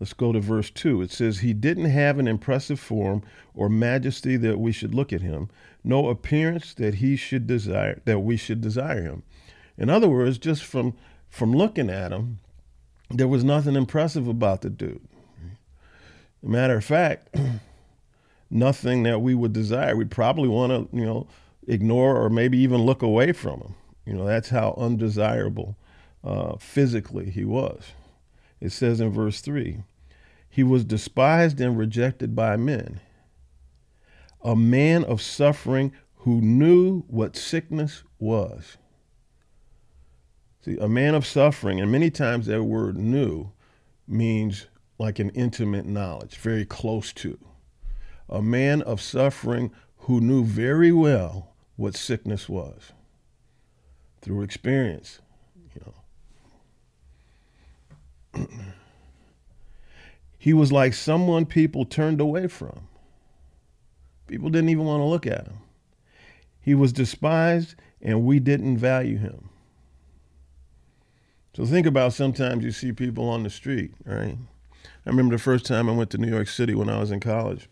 Let's 0.00 0.12
go 0.12 0.32
to 0.32 0.40
verse 0.40 0.70
2. 0.70 1.02
It 1.02 1.10
says, 1.12 1.38
He 1.38 1.52
didn't 1.52 1.90
have 1.90 2.18
an 2.18 2.26
impressive 2.26 2.80
form 2.80 3.22
or 3.54 3.68
majesty 3.68 4.36
that 4.38 4.58
we 4.58 4.72
should 4.72 4.94
look 4.94 5.12
at 5.12 5.22
him, 5.22 5.48
no 5.84 6.08
appearance 6.08 6.74
that 6.74 6.96
he 6.96 7.16
should 7.16 7.46
desire 7.46 8.00
that 8.04 8.20
we 8.20 8.36
should 8.36 8.60
desire 8.60 9.02
him. 9.02 9.22
In 9.78 9.88
other 9.88 10.08
words, 10.08 10.38
just 10.38 10.64
from 10.64 10.94
from 11.28 11.52
looking 11.52 11.90
at 11.90 12.12
him, 12.12 12.38
there 13.10 13.28
was 13.28 13.44
nothing 13.44 13.76
impressive 13.76 14.28
about 14.28 14.62
the 14.62 14.70
dude. 14.70 15.06
Matter 16.42 16.76
of 16.76 16.84
fact, 16.84 17.34
nothing 18.50 19.02
that 19.04 19.20
we 19.20 19.34
would 19.34 19.52
desire. 19.52 19.96
We'd 19.96 20.10
probably 20.10 20.48
want 20.48 20.72
to, 20.72 20.96
you 20.96 21.04
know, 21.04 21.26
ignore 21.66 22.22
or 22.22 22.28
maybe 22.28 22.58
even 22.58 22.82
look 22.82 23.02
away 23.02 23.32
from 23.32 23.60
him. 23.60 23.74
You 24.04 24.12
know, 24.14 24.26
that's 24.26 24.50
how 24.50 24.74
undesirable 24.76 25.76
uh, 26.22 26.56
physically 26.58 27.30
he 27.30 27.44
was. 27.44 27.92
It 28.60 28.72
says 28.72 29.00
in 29.00 29.10
verse 29.10 29.40
3 29.40 29.82
He 30.48 30.62
was 30.62 30.84
despised 30.84 31.60
and 31.60 31.78
rejected 31.78 32.34
by 32.34 32.56
men, 32.56 33.00
a 34.42 34.54
man 34.54 35.04
of 35.04 35.22
suffering 35.22 35.92
who 36.18 36.40
knew 36.40 37.02
what 37.08 37.36
sickness 37.36 38.02
was. 38.18 38.76
See, 40.64 40.78
a 40.78 40.88
man 40.88 41.14
of 41.14 41.26
suffering, 41.26 41.78
and 41.78 41.92
many 41.92 42.10
times 42.10 42.46
that 42.46 42.62
word 42.62 42.96
knew 42.96 43.50
means 44.08 44.66
like 44.98 45.18
an 45.18 45.28
intimate 45.30 45.84
knowledge, 45.84 46.36
very 46.36 46.64
close 46.64 47.12
to. 47.14 47.38
A 48.30 48.40
man 48.40 48.80
of 48.80 49.02
suffering 49.02 49.72
who 49.98 50.22
knew 50.22 50.42
very 50.42 50.90
well 50.90 51.52
what 51.76 51.94
sickness 51.94 52.48
was 52.48 52.92
through 54.22 54.40
experience, 54.40 55.20
you 55.74 55.82
know. 58.34 58.46
he 60.38 60.54
was 60.54 60.72
like 60.72 60.94
someone 60.94 61.44
people 61.44 61.84
turned 61.84 62.22
away 62.22 62.46
from. 62.46 62.88
People 64.28 64.48
didn't 64.48 64.70
even 64.70 64.86
want 64.86 65.00
to 65.00 65.04
look 65.04 65.26
at 65.26 65.46
him. 65.46 65.58
He 66.58 66.74
was 66.74 66.90
despised 66.90 67.74
and 68.00 68.24
we 68.24 68.38
didn't 68.38 68.78
value 68.78 69.18
him. 69.18 69.50
So 71.54 71.64
think 71.64 71.86
about 71.86 72.12
sometimes 72.12 72.64
you 72.64 72.72
see 72.72 72.92
people 72.92 73.28
on 73.28 73.44
the 73.44 73.50
street, 73.50 73.92
right? 74.04 74.36
I 75.06 75.10
remember 75.10 75.36
the 75.36 75.42
first 75.42 75.64
time 75.64 75.88
I 75.88 75.92
went 75.92 76.10
to 76.10 76.18
New 76.18 76.28
York 76.28 76.48
City 76.48 76.74
when 76.74 76.88
I 76.88 76.98
was 76.98 77.12
in 77.12 77.20
college, 77.20 77.68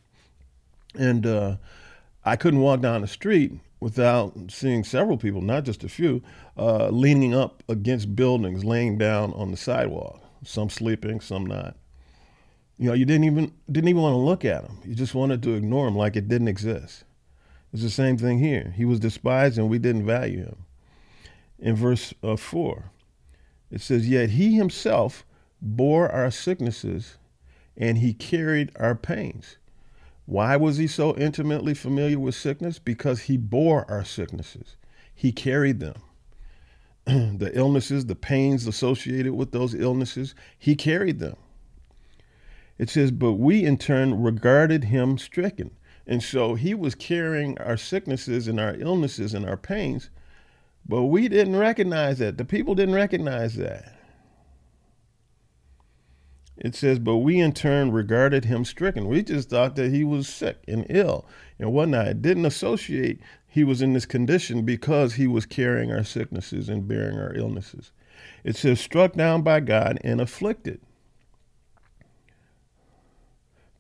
and 0.94 1.26
uh, 1.26 1.56
I 2.24 2.36
couldn't 2.36 2.60
walk 2.60 2.80
down 2.80 3.00
the 3.00 3.08
street 3.08 3.52
without 3.80 4.34
seeing 4.48 4.84
several 4.84 5.18
people, 5.18 5.40
not 5.40 5.64
just 5.64 5.82
a 5.82 5.88
few, 5.88 6.22
uh, 6.56 6.88
leaning 6.90 7.34
up 7.34 7.64
against 7.68 8.14
buildings, 8.14 8.64
laying 8.64 8.98
down 8.98 9.32
on 9.32 9.50
the 9.50 9.56
sidewalk. 9.56 10.22
Some 10.44 10.70
sleeping, 10.70 11.20
some 11.20 11.46
not. 11.46 11.76
You 12.78 12.88
know, 12.88 12.94
you 12.94 13.04
didn't 13.04 13.24
even 13.24 13.52
didn't 13.70 13.88
even 13.88 14.02
want 14.02 14.12
to 14.12 14.18
look 14.18 14.44
at 14.44 14.62
them. 14.64 14.78
You 14.84 14.94
just 14.94 15.14
wanted 15.14 15.42
to 15.42 15.54
ignore 15.54 15.86
them 15.86 15.96
like 15.96 16.14
it 16.14 16.28
didn't 16.28 16.48
exist. 16.48 17.04
It's 17.72 17.82
the 17.82 17.90
same 17.90 18.16
thing 18.16 18.38
here. 18.38 18.72
He 18.76 18.84
was 18.84 19.00
despised, 19.00 19.58
and 19.58 19.68
we 19.68 19.78
didn't 19.78 20.06
value 20.06 20.44
him. 20.44 20.64
In 21.58 21.74
verse 21.74 22.12
uh, 22.22 22.36
four, 22.36 22.90
it 23.72 23.80
says, 23.80 24.08
Yet 24.08 24.30
he 24.30 24.54
himself 24.54 25.24
bore 25.60 26.08
our 26.10 26.30
sicknesses 26.30 27.16
and 27.76 27.98
he 27.98 28.12
carried 28.12 28.70
our 28.76 28.94
pains. 28.94 29.56
Why 30.26 30.56
was 30.56 30.76
he 30.76 30.86
so 30.86 31.16
intimately 31.16 31.74
familiar 31.74 32.18
with 32.18 32.34
sickness? 32.34 32.78
Because 32.78 33.22
he 33.22 33.36
bore 33.36 33.90
our 33.90 34.04
sicknesses, 34.04 34.76
he 35.14 35.32
carried 35.32 35.80
them. 35.80 35.94
the 37.06 37.50
illnesses, 37.54 38.06
the 38.06 38.14
pains 38.14 38.66
associated 38.66 39.32
with 39.32 39.50
those 39.50 39.74
illnesses, 39.74 40.34
he 40.56 40.76
carried 40.76 41.18
them. 41.18 41.36
It 42.78 42.90
says, 42.90 43.10
But 43.10 43.34
we 43.34 43.64
in 43.64 43.78
turn 43.78 44.22
regarded 44.22 44.84
him 44.84 45.18
stricken. 45.18 45.72
And 46.06 46.22
so 46.22 46.54
he 46.54 46.74
was 46.74 46.94
carrying 46.94 47.58
our 47.58 47.76
sicknesses 47.76 48.48
and 48.48 48.60
our 48.60 48.74
illnesses 48.74 49.34
and 49.34 49.48
our 49.48 49.56
pains 49.56 50.10
but 50.86 51.04
we 51.04 51.28
didn't 51.28 51.56
recognize 51.56 52.18
that. 52.18 52.38
The 52.38 52.44
people 52.44 52.74
didn't 52.74 52.94
recognize 52.94 53.56
that. 53.56 53.94
It 56.56 56.74
says, 56.74 56.98
but 56.98 57.18
we 57.18 57.40
in 57.40 57.52
turn 57.52 57.90
regarded 57.90 58.44
him 58.44 58.64
stricken. 58.64 59.08
We 59.08 59.22
just 59.22 59.48
thought 59.48 59.74
that 59.76 59.90
he 59.90 60.04
was 60.04 60.28
sick 60.28 60.58
and 60.68 60.86
ill 60.88 61.26
and 61.58 61.72
whatnot. 61.72 62.22
Didn't 62.22 62.46
associate 62.46 63.20
he 63.48 63.64
was 63.64 63.82
in 63.82 63.92
this 63.92 64.06
condition 64.06 64.62
because 64.62 65.14
he 65.14 65.26
was 65.26 65.44
carrying 65.44 65.90
our 65.92 66.04
sicknesses 66.04 66.68
and 66.68 66.86
bearing 66.86 67.18
our 67.18 67.34
illnesses. 67.34 67.92
It 68.44 68.56
says, 68.56 68.80
struck 68.80 69.14
down 69.14 69.42
by 69.42 69.60
God 69.60 69.98
and 70.04 70.20
afflicted. 70.20 70.80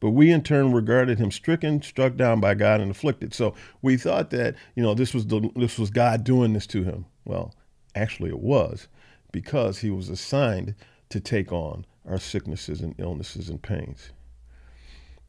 But 0.02 0.10
we 0.10 0.32
in 0.32 0.42
turn 0.42 0.72
regarded 0.72 1.20
him 1.20 1.30
stricken, 1.30 1.80
struck 1.80 2.16
down 2.16 2.40
by 2.40 2.54
God, 2.54 2.80
and 2.80 2.90
afflicted. 2.90 3.32
So 3.32 3.54
we 3.82 3.96
thought 3.96 4.30
that 4.30 4.56
you 4.74 4.82
know 4.82 4.94
this 4.94 5.14
was 5.14 5.28
the, 5.28 5.48
this 5.54 5.78
was 5.78 5.90
God 5.90 6.24
doing 6.24 6.54
this 6.54 6.66
to 6.66 6.82
him. 6.82 7.06
Well, 7.24 7.54
actually, 7.94 8.30
it 8.30 8.40
was 8.40 8.88
because 9.30 9.78
he 9.78 9.90
was 9.90 10.08
assigned 10.08 10.74
to 11.10 11.20
take 11.20 11.52
on 11.52 11.86
our 12.04 12.18
sicknesses 12.18 12.80
and 12.80 12.96
illnesses 12.98 13.48
and 13.48 13.62
pains 13.62 14.10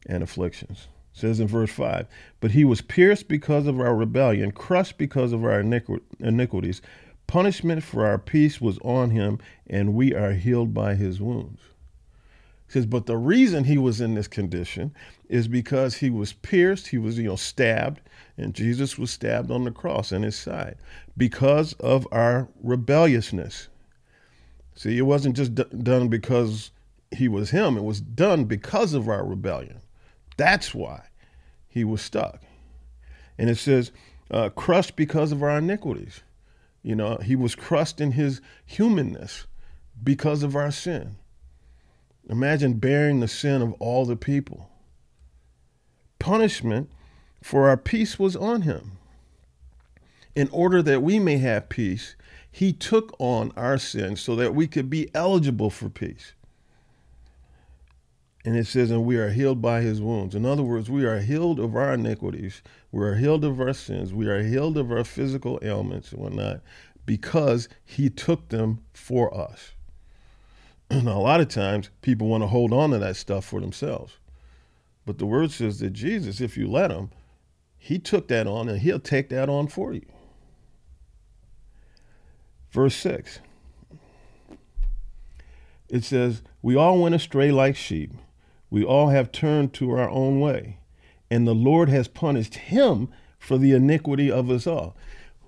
and 0.06 0.24
afflictions. 0.24 0.88
It 1.14 1.20
says 1.20 1.38
in 1.38 1.46
verse 1.46 1.70
5 1.70 2.08
But 2.40 2.50
he 2.50 2.64
was 2.64 2.80
pierced 2.80 3.28
because 3.28 3.68
of 3.68 3.78
our 3.78 3.94
rebellion, 3.94 4.50
crushed 4.50 4.98
because 4.98 5.32
of 5.32 5.44
our 5.44 5.62
iniqu- 5.62 6.02
iniquities. 6.18 6.82
Punishment 7.28 7.84
for 7.84 8.04
our 8.04 8.18
peace 8.18 8.60
was 8.60 8.78
on 8.78 9.10
him, 9.10 9.38
and 9.68 9.94
we 9.94 10.12
are 10.12 10.32
healed 10.32 10.74
by 10.74 10.96
his 10.96 11.20
wounds 11.20 11.60
says, 12.68 12.86
but 12.86 13.06
the 13.06 13.16
reason 13.16 13.64
he 13.64 13.78
was 13.78 14.00
in 14.00 14.14
this 14.14 14.28
condition 14.28 14.94
is 15.28 15.48
because 15.48 15.96
he 15.96 16.10
was 16.10 16.32
pierced, 16.32 16.88
he 16.88 16.98
was, 16.98 17.18
you 17.18 17.24
know, 17.24 17.36
stabbed, 17.36 18.00
and 18.36 18.54
Jesus 18.54 18.98
was 18.98 19.10
stabbed 19.10 19.50
on 19.50 19.64
the 19.64 19.70
cross 19.70 20.12
in 20.12 20.22
his 20.22 20.36
side 20.36 20.76
because 21.16 21.74
of 21.74 22.06
our 22.10 22.48
rebelliousness. 22.62 23.68
See, 24.74 24.98
it 24.98 25.02
wasn't 25.02 25.36
just 25.36 25.54
d- 25.54 25.64
done 25.82 26.08
because 26.08 26.72
he 27.10 27.28
was 27.28 27.50
him, 27.50 27.76
it 27.76 27.84
was 27.84 28.00
done 28.00 28.44
because 28.44 28.92
of 28.92 29.08
our 29.08 29.24
rebellion. 29.24 29.80
That's 30.36 30.74
why 30.74 31.04
he 31.68 31.84
was 31.84 32.02
stuck. 32.02 32.42
And 33.38 33.48
it 33.48 33.58
says, 33.58 33.92
uh, 34.30 34.48
crushed 34.50 34.96
because 34.96 35.32
of 35.32 35.42
our 35.42 35.58
iniquities. 35.58 36.22
You 36.82 36.94
know, 36.96 37.16
he 37.16 37.36
was 37.36 37.54
crushed 37.54 38.00
in 38.00 38.12
his 38.12 38.40
humanness 38.66 39.46
because 40.02 40.42
of 40.42 40.56
our 40.56 40.70
sin. 40.70 41.16
Imagine 42.28 42.74
bearing 42.74 43.20
the 43.20 43.28
sin 43.28 43.60
of 43.60 43.74
all 43.74 44.04
the 44.06 44.16
people. 44.16 44.70
Punishment 46.18 46.90
for 47.42 47.68
our 47.68 47.76
peace 47.76 48.18
was 48.18 48.34
on 48.34 48.62
him. 48.62 48.92
In 50.34 50.48
order 50.50 50.82
that 50.82 51.02
we 51.02 51.18
may 51.18 51.38
have 51.38 51.68
peace, 51.68 52.16
he 52.50 52.72
took 52.72 53.14
on 53.18 53.52
our 53.56 53.78
sins 53.78 54.20
so 54.20 54.34
that 54.36 54.54
we 54.54 54.66
could 54.66 54.88
be 54.88 55.10
eligible 55.14 55.70
for 55.70 55.88
peace. 55.88 56.32
And 58.44 58.56
it 58.56 58.66
says, 58.66 58.90
and 58.90 59.04
we 59.04 59.16
are 59.16 59.30
healed 59.30 59.62
by 59.62 59.80
his 59.80 60.00
wounds. 60.00 60.34
In 60.34 60.44
other 60.44 60.62
words, 60.62 60.90
we 60.90 61.04
are 61.04 61.20
healed 61.20 61.58
of 61.58 61.74
our 61.74 61.94
iniquities. 61.94 62.62
We 62.92 63.04
are 63.04 63.14
healed 63.14 63.44
of 63.44 63.60
our 63.60 63.72
sins. 63.72 64.12
We 64.12 64.28
are 64.28 64.42
healed 64.42 64.76
of 64.76 64.92
our 64.92 65.04
physical 65.04 65.58
ailments 65.62 66.12
and 66.12 66.20
whatnot 66.20 66.60
because 67.06 67.68
he 67.84 68.10
took 68.10 68.48
them 68.48 68.80
for 68.92 69.34
us. 69.34 69.72
Now, 71.02 71.12
a 71.18 71.20
lot 71.20 71.40
of 71.40 71.48
times 71.48 71.90
people 72.02 72.28
want 72.28 72.42
to 72.42 72.48
hold 72.48 72.72
on 72.72 72.90
to 72.90 72.98
that 72.98 73.16
stuff 73.16 73.44
for 73.44 73.60
themselves. 73.60 74.18
But 75.06 75.18
the 75.18 75.26
word 75.26 75.50
says 75.50 75.80
that 75.80 75.92
Jesus, 75.92 76.40
if 76.40 76.56
you 76.56 76.66
let 76.66 76.90
him, 76.90 77.10
he 77.76 77.98
took 77.98 78.28
that 78.28 78.46
on 78.46 78.68
and 78.68 78.80
he'll 78.80 79.00
take 79.00 79.28
that 79.28 79.48
on 79.48 79.68
for 79.68 79.92
you. 79.92 80.06
Verse 82.70 82.96
6 82.96 83.40
it 85.88 86.02
says, 86.02 86.42
We 86.62 86.74
all 86.74 86.98
went 86.98 87.14
astray 87.14 87.52
like 87.52 87.76
sheep. 87.76 88.12
We 88.70 88.82
all 88.82 89.10
have 89.10 89.30
turned 89.30 89.72
to 89.74 89.92
our 89.92 90.08
own 90.08 90.40
way, 90.40 90.78
and 91.30 91.46
the 91.46 91.54
Lord 91.54 91.88
has 91.88 92.08
punished 92.08 92.56
him 92.56 93.08
for 93.38 93.58
the 93.58 93.72
iniquity 93.72 94.30
of 94.30 94.50
us 94.50 94.66
all 94.66 94.96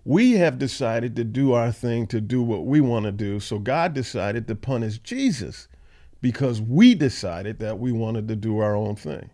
we 0.07 0.35
have 0.35 0.57
decided 0.57 1.17
to 1.17 1.25
do 1.25 1.53
our 1.53 1.73
thing 1.73 2.07
to 2.07 2.21
do 2.21 2.41
what 2.41 2.65
we 2.65 2.81
want 2.81 3.05
to 3.05 3.11
do. 3.11 3.41
So 3.41 3.59
God 3.59 3.93
decided 3.93 4.47
to 4.47 4.55
punish 4.55 4.99
Jesus 4.99 5.67
because 6.23 6.63
we 6.63 6.95
decided 6.95 7.59
that 7.59 7.81
we 7.81 7.91
wanted 7.91 8.29
to 8.29 8.37
do 8.37 8.61
our 8.61 8.77
own 8.77 8.95
thing. 8.95 9.31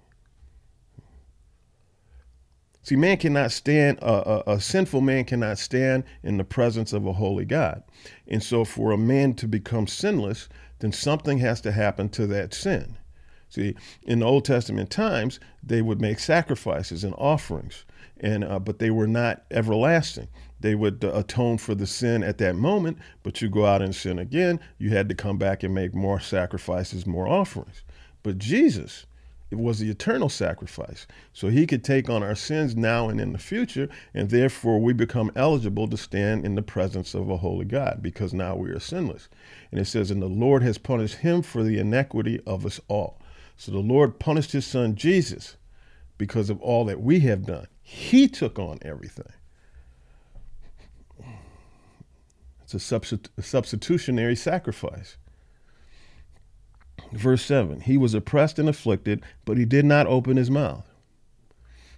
See, 2.82 2.96
man 2.96 3.18
cannot 3.18 3.52
stand, 3.52 3.98
a, 3.98 4.50
a, 4.50 4.54
a, 4.54 4.60
sinful 4.60 5.02
man 5.02 5.24
cannot 5.24 5.58
stand 5.58 6.04
in 6.22 6.38
the 6.38 6.42
presence 6.42 6.94
of 6.94 7.06
a 7.06 7.12
holy 7.12 7.44
God. 7.44 7.82
And 8.26 8.42
so, 8.42 8.64
for 8.64 8.92
a 8.92 8.98
man 8.98 9.34
to 9.34 9.46
become 9.46 9.86
sinless, 9.86 10.48
then 10.78 10.90
something 10.90 11.38
has 11.38 11.60
to 11.60 11.72
happen 11.72 12.08
to 12.08 12.26
that 12.28 12.54
sin. 12.54 12.96
See, 13.50 13.76
in 14.04 14.20
the 14.20 14.26
Old 14.26 14.46
Testament 14.46 14.90
times, 14.90 15.38
they 15.62 15.82
would 15.82 16.00
make 16.00 16.18
sacrifices 16.18 17.04
and 17.04 17.14
offerings, 17.18 17.84
and 18.18 18.42
uh, 18.42 18.58
but 18.58 18.78
they 18.78 18.90
were 18.90 19.06
not 19.06 19.44
everlasting. 19.50 20.28
They 20.62 20.74
would 20.74 21.04
uh, 21.04 21.12
atone 21.12 21.58
for 21.58 21.74
the 21.74 21.86
sin 21.86 22.22
at 22.22 22.38
that 22.38 22.56
moment, 22.56 22.98
but 23.22 23.42
you 23.42 23.48
go 23.48 23.66
out 23.66 23.82
and 23.82 23.94
sin 23.94 24.18
again, 24.18 24.60
you 24.78 24.90
had 24.90 25.08
to 25.08 25.14
come 25.14 25.36
back 25.36 25.62
and 25.62 25.74
make 25.74 25.94
more 25.94 26.20
sacrifices, 26.20 27.06
more 27.06 27.28
offerings. 27.28 27.82
But 28.22 28.38
Jesus, 28.38 29.06
it 29.50 29.58
was 29.58 29.80
the 29.80 29.90
eternal 29.90 30.30
sacrifice. 30.30 31.06
So 31.34 31.48
he 31.48 31.66
could 31.66 31.84
take 31.84 32.08
on 32.08 32.22
our 32.22 32.34
sins 32.34 32.74
now 32.74 33.08
and 33.08 33.20
in 33.20 33.32
the 33.32 33.38
future, 33.38 33.88
and 34.14 34.30
therefore 34.30 34.80
we 34.80 34.92
become 34.94 35.30
eligible 35.36 35.88
to 35.88 35.96
stand 35.96 36.46
in 36.46 36.54
the 36.54 36.62
presence 36.62 37.12
of 37.12 37.28
a 37.28 37.36
holy 37.36 37.66
God 37.66 37.98
because 38.00 38.32
now 38.32 38.54
we 38.54 38.70
are 38.70 38.80
sinless. 38.80 39.28
And 39.70 39.78
it 39.78 39.86
says, 39.86 40.10
And 40.10 40.22
the 40.22 40.26
Lord 40.26 40.62
has 40.62 40.78
punished 40.78 41.16
him 41.16 41.42
for 41.42 41.62
the 41.62 41.78
iniquity 41.78 42.40
of 42.46 42.64
us 42.64 42.80
all. 42.88 43.20
So 43.58 43.72
the 43.72 43.78
Lord 43.78 44.18
punished 44.18 44.52
his 44.52 44.66
son 44.66 44.94
Jesus 44.94 45.56
because 46.16 46.48
of 46.48 46.60
all 46.62 46.84
that 46.86 47.02
we 47.02 47.20
have 47.20 47.44
done. 47.44 47.66
He 47.82 48.28
took 48.28 48.58
on 48.58 48.78
everything. 48.82 49.32
It's 52.62 52.92
a, 52.92 53.20
a 53.36 53.42
substitutionary 53.42 54.36
sacrifice. 54.36 55.16
Verse 57.12 57.44
7 57.44 57.80
He 57.80 57.96
was 57.96 58.14
oppressed 58.14 58.58
and 58.58 58.68
afflicted, 58.68 59.22
but 59.44 59.58
he 59.58 59.64
did 59.64 59.84
not 59.84 60.06
open 60.06 60.36
his 60.36 60.50
mouth. 60.50 60.88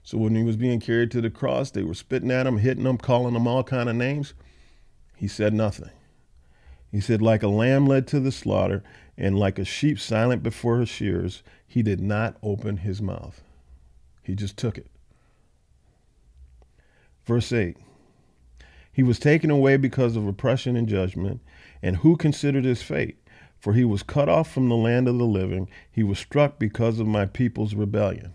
So 0.03 0.19
when 0.19 0.35
he 0.35 0.43
was 0.43 0.57
being 0.57 0.81
carried 0.81 1.11
to 1.13 1.21
the 1.21 1.31
cross, 1.31 1.71
they 1.71 1.83
were 1.83 1.95
spitting 1.95 2.31
at 2.31 2.47
him, 2.47 2.59
hitting 2.59 2.85
him, 2.85 2.99
calling 2.99 3.35
him 3.35 3.47
all 3.47 3.65
kind 3.65 3.89
of 3.89 3.97
names. 3.97 4.35
He 5.17 5.29
said 5.29 5.55
nothing. 5.55 5.91
He 6.91 7.01
said, 7.01 7.23
like 7.23 7.43
a 7.43 7.49
lamb 7.49 7.87
led 7.87 8.07
to 8.09 8.21
the 8.21 8.31
slaughter, 8.31 8.85
and 9.17 9.39
like 9.39 9.59
a 9.59 9.65
sheep 9.65 9.99
silent 9.99 10.43
before 10.43 10.77
her 10.77 10.87
shears, 10.87 11.43
he 11.67 11.83
did 11.83 12.01
not 12.01 12.37
open 12.43 12.79
his 12.79 13.01
mouth. 13.01 13.43
He 14.23 14.35
just 14.35 14.57
took 14.57 14.77
it. 14.77 14.89
Verse 17.25 17.53
8 17.53 17.77
He 18.95 19.03
was 19.03 19.19
taken 19.19 19.51
away 19.51 19.77
because 19.77 20.15
of 20.15 20.25
oppression 20.25 20.77
and 20.77 20.89
judgment, 20.89 21.41
and 21.83 21.97
who 21.97 22.17
considered 22.17 22.65
his 22.65 22.81
fate? 22.81 23.19
For 23.59 23.73
he 23.73 23.85
was 23.85 24.05
cut 24.05 24.29
off 24.29 24.53
from 24.53 24.69
the 24.69 24.77
land 24.77 25.09
of 25.09 25.19
the 25.19 25.25
living. 25.25 25.69
He 25.91 26.05
was 26.05 26.19
struck 26.19 26.61
because 26.61 27.01
of 27.01 27.07
my 27.09 27.27
people's 27.27 27.75
rebellion. 27.75 28.35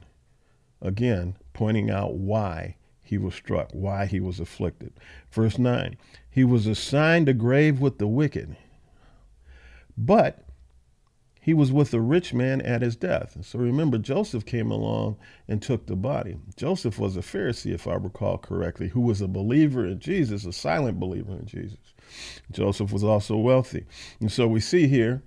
Again, 0.82 1.36
pointing 1.54 1.90
out 1.90 2.16
why 2.16 2.76
he 3.02 3.18
was 3.18 3.36
struck, 3.36 3.70
why 3.72 4.06
he 4.06 4.20
was 4.20 4.42
afflicted. 4.42 4.92
Verse 5.32 5.58
9 5.58 5.96
He 6.30 6.44
was 6.44 6.68
assigned 6.68 7.30
a 7.30 7.34
grave 7.34 7.80
with 7.80 7.98
the 7.98 8.08
wicked, 8.08 8.58
but 9.98 10.44
he 11.50 11.54
was 11.56 11.72
with 11.72 11.92
a 11.96 12.00
rich 12.00 12.32
man 12.32 12.62
at 12.62 12.84
his 12.84 12.96
death. 12.96 13.36
So 13.42 13.58
remember, 13.58 13.98
Joseph 13.98 14.46
came 14.46 14.70
along 14.70 15.18
and 15.48 15.60
took 15.60 15.88
the 15.88 15.96
body. 15.96 16.38
Joseph 16.56 17.00
was 17.00 17.18
a 17.18 17.22
Pharisee, 17.22 17.74
if 17.74 17.88
I 17.88 17.96
recall 17.96 18.38
correctly, 18.38 18.90
who 18.90 19.02
was 19.02 19.20
a 19.20 19.28
believer 19.28 19.84
in 19.84 20.00
Jesus, 20.00 20.46
a 20.46 20.54
silent 20.54 21.00
believer 21.00 21.32
in 21.32 21.48
Jesus. 21.48 21.80
Joseph 22.52 22.94
was 22.94 23.04
also 23.04 23.36
wealthy. 23.36 23.88
And 24.20 24.32
so 24.32 24.48
we 24.48 24.60
see 24.60 24.88
here 24.88 25.24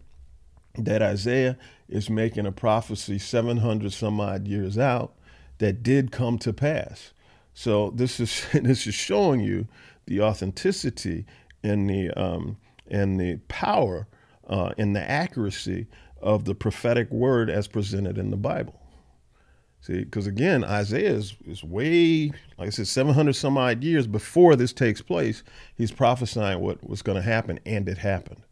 that 0.79 1.03
Isaiah 1.03 1.59
is 1.89 2.09
making 2.09 2.47
a 2.47 2.53
prophecy 2.53 3.19
700 3.19 3.93
some 3.93 4.21
odd 4.21 4.47
years 4.47 4.79
out 4.79 5.15
that 5.59 5.83
did 5.83 6.13
come 6.13 6.39
to 6.39 6.53
pass. 6.53 7.13
So 7.53 7.91
this 7.91 8.21
is 8.21 8.47
this 8.53 8.87
is 8.87 8.95
showing 8.95 9.41
you 9.41 9.67
the 10.07 10.21
authenticity 10.21 11.27
and 11.65 11.91
the 11.91 12.11
um, 12.11 12.59
and 12.87 13.19
the 13.19 13.39
power 13.49 14.07
uh, 14.49 14.73
and 14.79 14.95
the 14.95 15.11
accuracy 15.11 15.89
of 16.23 16.45
the 16.45 16.55
prophetic 16.55 17.11
word 17.11 17.51
as 17.51 17.69
presented 17.69 18.19
in 18.19 18.31
the 18.31 18.37
Bible. 18.37 18.79
See, 19.83 20.05
because 20.05 20.29
again, 20.29 20.63
Isaiah 20.63 21.11
is, 21.11 21.35
is 21.45 21.65
way, 21.65 22.31
like 22.57 22.69
I 22.69 22.71
said, 22.71 22.87
700 22.87 23.33
some 23.35 23.59
odd 23.59 23.83
years 23.83 24.07
before 24.07 24.55
this 24.55 24.73
takes 24.73 25.03
place. 25.03 25.43
He's 25.75 25.91
prophesying 25.91 26.61
what 26.61 26.89
was 26.89 27.03
going 27.03 27.17
to 27.17 27.23
happen, 27.23 27.59
and 27.67 27.89
it 27.89 27.99
happened. 27.99 28.43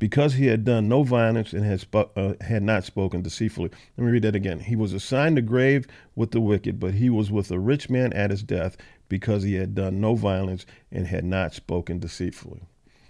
Because 0.00 0.34
he 0.34 0.46
had 0.46 0.64
done 0.64 0.88
no 0.88 1.04
violence 1.04 1.52
and 1.52 1.64
had, 1.64 1.80
sp- 1.80 2.10
uh, 2.16 2.34
had 2.40 2.64
not 2.64 2.82
spoken 2.82 3.22
deceitfully. 3.22 3.70
Let 3.96 4.04
me 4.04 4.10
read 4.10 4.22
that 4.22 4.34
again. 4.34 4.58
He 4.58 4.74
was 4.74 4.92
assigned 4.92 5.38
a 5.38 5.42
grave 5.42 5.86
with 6.16 6.32
the 6.32 6.40
wicked, 6.40 6.80
but 6.80 6.94
he 6.94 7.08
was 7.08 7.30
with 7.30 7.52
a 7.52 7.60
rich 7.60 7.88
man 7.88 8.12
at 8.12 8.30
his 8.30 8.42
death 8.42 8.76
because 9.08 9.44
he 9.44 9.54
had 9.54 9.76
done 9.76 10.00
no 10.00 10.16
violence 10.16 10.66
and 10.90 11.06
had 11.06 11.24
not 11.24 11.54
spoken 11.54 12.00
deceitfully. 12.00 12.62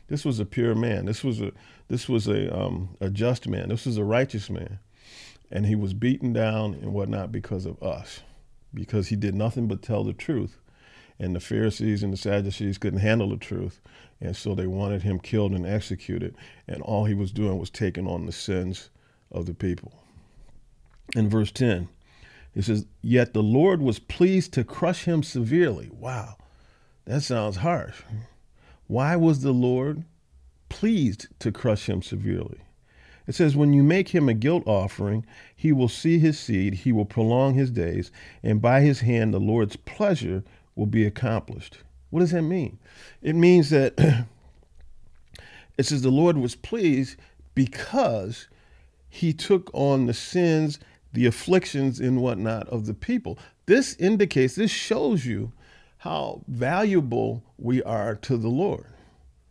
This 0.08 0.24
was 0.24 0.38
a 0.40 0.46
pure 0.46 0.74
man. 0.74 1.06
This 1.06 1.24
was 1.24 1.40
a 1.40 1.52
this 1.88 2.08
was 2.08 2.28
a 2.28 2.56
um, 2.56 2.96
a 3.00 3.10
just 3.10 3.48
man. 3.48 3.68
This 3.68 3.86
was 3.86 3.96
a 3.96 4.04
righteous 4.04 4.48
man 4.50 4.78
and 5.50 5.66
he 5.66 5.74
was 5.74 5.94
beaten 5.94 6.32
down 6.32 6.74
and 6.74 6.92
whatnot 6.92 7.30
because 7.30 7.66
of 7.66 7.82
us, 7.82 8.20
because 8.74 9.08
he 9.08 9.16
did 9.16 9.34
nothing 9.34 9.68
but 9.68 9.82
tell 9.82 10.04
the 10.04 10.12
truth. 10.12 10.58
And 11.18 11.34
the 11.34 11.40
Pharisees 11.40 12.02
and 12.02 12.12
the 12.12 12.18
Sadducees 12.18 12.76
couldn't 12.76 12.98
handle 12.98 13.30
the 13.30 13.38
truth, 13.38 13.80
and 14.20 14.36
so 14.36 14.54
they 14.54 14.66
wanted 14.66 15.02
him 15.02 15.18
killed 15.18 15.52
and 15.52 15.64
executed. 15.66 16.34
And 16.68 16.82
all 16.82 17.06
he 17.06 17.14
was 17.14 17.32
doing 17.32 17.58
was 17.58 17.70
taking 17.70 18.06
on 18.06 18.26
the 18.26 18.32
sins 18.32 18.90
of 19.30 19.46
the 19.46 19.54
people. 19.54 19.92
In 21.14 21.30
verse 21.30 21.50
10, 21.52 21.88
he 22.52 22.60
says, 22.60 22.84
Yet 23.00 23.32
the 23.32 23.42
Lord 23.42 23.80
was 23.80 23.98
pleased 23.98 24.52
to 24.54 24.64
crush 24.64 25.04
him 25.04 25.22
severely. 25.22 25.88
Wow, 25.90 26.36
that 27.06 27.22
sounds 27.22 27.56
harsh. 27.58 28.02
Why 28.86 29.16
was 29.16 29.40
the 29.40 29.52
Lord 29.52 30.04
pleased 30.68 31.28
to 31.40 31.52
crush 31.52 31.88
him 31.88 32.02
severely? 32.02 32.60
It 33.26 33.34
says, 33.34 33.56
When 33.56 33.72
you 33.72 33.82
make 33.82 34.10
him 34.10 34.28
a 34.28 34.34
guilt 34.34 34.62
offering, 34.66 35.26
he 35.54 35.72
will 35.72 35.88
see 35.88 36.18
his 36.18 36.38
seed, 36.38 36.74
he 36.74 36.92
will 36.92 37.04
prolong 37.04 37.54
his 37.54 37.70
days, 37.70 38.12
and 38.42 38.62
by 38.62 38.82
his 38.82 39.00
hand 39.00 39.34
the 39.34 39.40
Lord's 39.40 39.76
pleasure 39.76 40.44
will 40.76 40.86
be 40.86 41.04
accomplished. 41.04 41.78
What 42.10 42.20
does 42.20 42.30
that 42.30 42.42
mean? 42.42 42.78
It 43.22 43.34
means 43.34 43.70
that 43.70 43.94
it 45.78 45.86
says 45.86 46.02
the 46.02 46.10
Lord 46.10 46.36
was 46.36 46.54
pleased 46.54 47.16
because 47.54 48.48
he 49.08 49.32
took 49.32 49.70
on 49.74 50.06
the 50.06 50.14
sins, 50.14 50.78
the 51.12 51.26
afflictions, 51.26 51.98
and 51.98 52.22
whatnot 52.22 52.68
of 52.68 52.86
the 52.86 52.94
people. 52.94 53.38
This 53.64 53.96
indicates, 53.96 54.54
this 54.54 54.70
shows 54.70 55.26
you 55.26 55.52
how 55.98 56.42
valuable 56.48 57.42
we 57.58 57.82
are 57.82 58.14
to 58.16 58.36
the 58.36 58.48
Lord, 58.48 58.86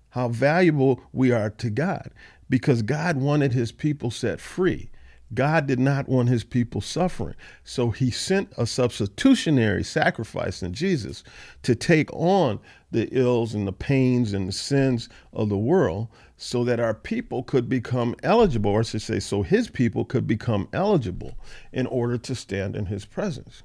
how 0.09 0.29
valuable 0.29 1.01
we 1.11 1.31
are 1.31 1.49
to 1.49 1.69
God 1.69 2.11
because 2.49 2.81
God 2.81 3.17
wanted 3.17 3.53
his 3.53 3.71
people 3.71 4.11
set 4.11 4.39
free. 4.39 4.89
God 5.33 5.65
did 5.65 5.79
not 5.79 6.07
want 6.07 6.29
his 6.29 6.43
people 6.43 6.81
suffering. 6.81 7.35
So 7.63 7.89
he 7.89 8.11
sent 8.11 8.53
a 8.57 8.67
substitutionary 8.67 9.83
sacrifice 9.83 10.61
in 10.61 10.73
Jesus 10.73 11.23
to 11.63 11.75
take 11.75 12.13
on 12.13 12.59
the 12.91 13.09
ills 13.11 13.55
and 13.55 13.67
the 13.67 13.73
pains 13.73 14.33
and 14.33 14.47
the 14.47 14.53
sins 14.53 15.09
of 15.33 15.49
the 15.49 15.57
world 15.57 16.07
so 16.37 16.63
that 16.63 16.79
our 16.79 16.93
people 16.93 17.43
could 17.43 17.67
become 17.67 18.15
eligible, 18.21 18.71
or 18.71 18.81
I 18.81 18.83
should 18.83 19.01
say, 19.01 19.19
so 19.19 19.41
his 19.41 19.69
people 19.69 20.05
could 20.05 20.27
become 20.27 20.69
eligible 20.71 21.35
in 21.73 21.87
order 21.87 22.17
to 22.19 22.35
stand 22.35 22.75
in 22.75 22.85
his 22.85 23.05
presence. 23.05 23.63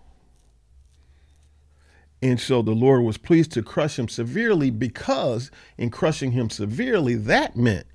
And 2.23 2.39
so 2.39 2.61
the 2.61 2.73
Lord 2.73 3.03
was 3.03 3.17
pleased 3.17 3.53
to 3.53 3.63
crush 3.63 3.99
him 3.99 4.09
severely 4.09 4.71
because, 4.71 5.51
in 5.79 5.91
crushing 5.91 6.33
him 6.33 6.51
severely, 6.51 7.15
that 7.15 7.57
meant 7.57 7.87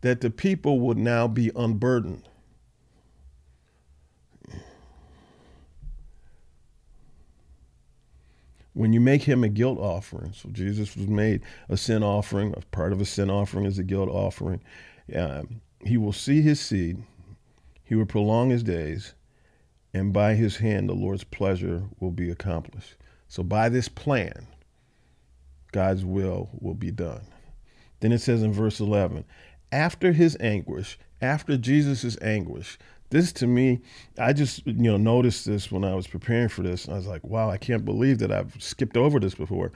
that 0.00 0.20
the 0.20 0.30
people 0.30 0.80
would 0.80 0.98
now 0.98 1.28
be 1.28 1.50
unburdened. 1.54 2.28
When 8.72 8.92
you 8.92 9.00
make 9.00 9.22
him 9.22 9.44
a 9.44 9.48
guilt 9.48 9.78
offering, 9.78 10.32
so 10.32 10.48
Jesus 10.50 10.96
was 10.96 11.06
made 11.06 11.42
a 11.68 11.76
sin 11.76 12.02
offering, 12.02 12.54
a 12.56 12.60
part 12.74 12.92
of 12.92 13.00
a 13.00 13.04
sin 13.04 13.30
offering 13.30 13.66
is 13.66 13.78
a 13.78 13.84
guilt 13.84 14.08
offering. 14.08 14.60
Um, 15.14 15.60
he 15.84 15.96
will 15.96 16.12
see 16.12 16.42
his 16.42 16.58
seed, 16.58 17.02
he 17.84 17.94
will 17.94 18.06
prolong 18.06 18.50
his 18.50 18.64
days, 18.64 19.14
and 19.92 20.12
by 20.12 20.34
his 20.34 20.56
hand 20.56 20.88
the 20.88 20.94
Lord's 20.94 21.22
pleasure 21.22 21.84
will 22.00 22.10
be 22.10 22.30
accomplished. 22.30 22.96
So 23.34 23.42
by 23.42 23.68
this 23.68 23.88
plan, 23.88 24.46
God's 25.72 26.04
will 26.04 26.50
will 26.60 26.74
be 26.74 26.92
done. 26.92 27.22
Then 27.98 28.12
it 28.12 28.20
says 28.20 28.44
in 28.44 28.52
verse 28.52 28.78
11, 28.78 29.24
after 29.72 30.12
his 30.12 30.36
anguish, 30.38 31.00
after 31.20 31.56
Jesus' 31.56 32.16
anguish, 32.22 32.78
this 33.10 33.32
to 33.32 33.48
me, 33.48 33.80
I 34.16 34.34
just 34.34 34.64
you 34.64 34.74
know 34.74 34.98
noticed 34.98 35.46
this 35.46 35.72
when 35.72 35.82
I 35.82 35.96
was 35.96 36.06
preparing 36.06 36.48
for 36.48 36.62
this. 36.62 36.88
I 36.88 36.92
was 36.92 37.08
like, 37.08 37.24
wow, 37.24 37.50
I 37.50 37.56
can't 37.56 37.84
believe 37.84 38.20
that 38.20 38.30
I've 38.30 38.54
skipped 38.62 38.96
over 38.96 39.18
this 39.18 39.34
before. 39.34 39.72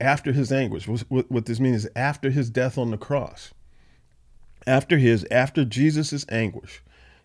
After 0.00 0.32
his 0.32 0.50
anguish, 0.50 0.88
what, 0.88 1.30
what 1.30 1.44
this 1.44 1.60
means 1.60 1.84
is 1.84 1.90
after 1.94 2.30
his 2.30 2.48
death 2.48 2.78
on 2.78 2.90
the 2.90 2.96
cross, 2.96 3.52
after 4.66 4.96
his, 4.96 5.26
after 5.30 5.66
Jesus' 5.66 6.24
anguish, 6.30 6.82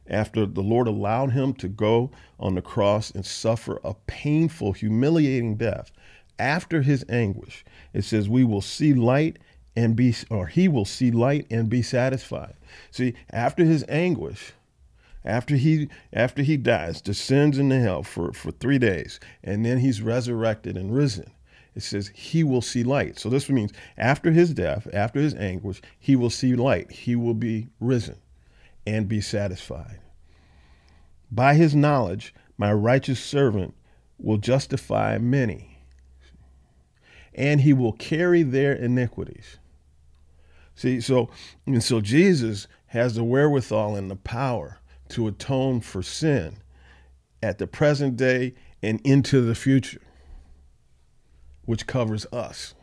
after 0.09 0.45
the 0.45 0.63
Lord 0.63 0.87
allowed 0.87 1.31
him 1.31 1.53
to 1.55 1.67
go 1.67 2.11
on 2.39 2.55
the 2.55 2.61
cross 2.61 3.11
and 3.11 3.25
suffer 3.25 3.79
a 3.83 3.93
painful, 4.07 4.73
humiliating 4.73 5.55
death, 5.55 5.91
after 6.39 6.81
his 6.81 7.05
anguish, 7.09 7.63
it 7.93 8.03
says, 8.03 8.29
we 8.29 8.43
will 8.43 8.61
see 8.61 8.93
light 8.93 9.37
and 9.75 9.95
be, 9.95 10.15
or 10.29 10.47
he 10.47 10.67
will 10.67 10.85
see 10.85 11.11
light 11.11 11.45
and 11.51 11.69
be 11.69 11.81
satisfied. 11.81 12.55
See, 12.91 13.13
after 13.29 13.63
his 13.65 13.85
anguish, 13.87 14.53
after 15.25 15.55
he 15.55 15.89
after 16.13 16.41
he 16.41 16.57
dies, 16.57 17.01
descends 17.01 17.57
into 17.57 17.79
hell 17.79 18.03
for, 18.03 18.31
for 18.33 18.51
three 18.51 18.79
days, 18.79 19.19
and 19.43 19.65
then 19.65 19.79
he's 19.79 20.01
resurrected 20.01 20.77
and 20.77 20.95
risen. 20.95 21.31
It 21.75 21.83
says 21.83 22.11
he 22.15 22.43
will 22.43 22.61
see 22.61 22.83
light. 22.83 23.19
So 23.19 23.29
this 23.29 23.49
means 23.49 23.71
after 23.97 24.31
his 24.31 24.53
death, 24.53 24.87
after 24.93 25.19
his 25.19 25.35
anguish, 25.35 25.81
he 25.99 26.15
will 26.15 26.29
see 26.29 26.55
light. 26.55 26.91
He 26.91 27.15
will 27.15 27.33
be 27.33 27.67
risen 27.79 28.17
and 28.85 29.07
be 29.07 29.21
satisfied. 29.21 29.99
By 31.31 31.55
his 31.55 31.75
knowledge, 31.75 32.33
my 32.57 32.73
righteous 32.73 33.19
servant 33.19 33.75
will 34.17 34.37
justify 34.37 35.17
many, 35.17 35.77
and 37.33 37.61
he 37.61 37.73
will 37.73 37.93
carry 37.93 38.43
their 38.43 38.73
iniquities. 38.73 39.57
See, 40.75 41.01
so 41.01 41.29
and 41.65 41.83
so 41.83 42.01
Jesus 42.01 42.67
has 42.87 43.15
the 43.15 43.23
wherewithal 43.23 43.95
and 43.95 44.09
the 44.09 44.15
power 44.15 44.79
to 45.09 45.27
atone 45.27 45.81
for 45.81 46.01
sin 46.01 46.57
at 47.41 47.57
the 47.57 47.67
present 47.67 48.17
day 48.17 48.53
and 48.81 49.01
into 49.03 49.41
the 49.41 49.55
future, 49.55 50.01
which 51.65 51.87
covers 51.87 52.25
us. 52.31 52.75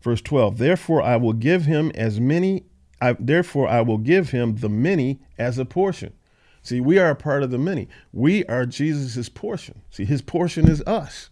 Verse 0.00 0.20
12, 0.20 0.58
therefore 0.58 1.02
I 1.02 1.16
will 1.16 1.32
give 1.32 1.64
him 1.64 1.92
as 1.94 2.20
many, 2.20 2.64
I, 3.02 3.16
therefore 3.18 3.68
I 3.68 3.80
will 3.80 3.98
give 3.98 4.30
him 4.30 4.56
the 4.56 4.68
many 4.68 5.18
as 5.36 5.58
a 5.58 5.64
portion. 5.64 6.12
See, 6.62 6.80
we 6.80 6.98
are 6.98 7.10
a 7.10 7.16
part 7.16 7.42
of 7.42 7.50
the 7.50 7.58
many. 7.58 7.88
We 8.12 8.44
are 8.46 8.64
Jesus' 8.64 9.28
portion. 9.28 9.82
See, 9.90 10.04
his 10.04 10.22
portion 10.22 10.68
is 10.70 10.80
us. 10.82 11.28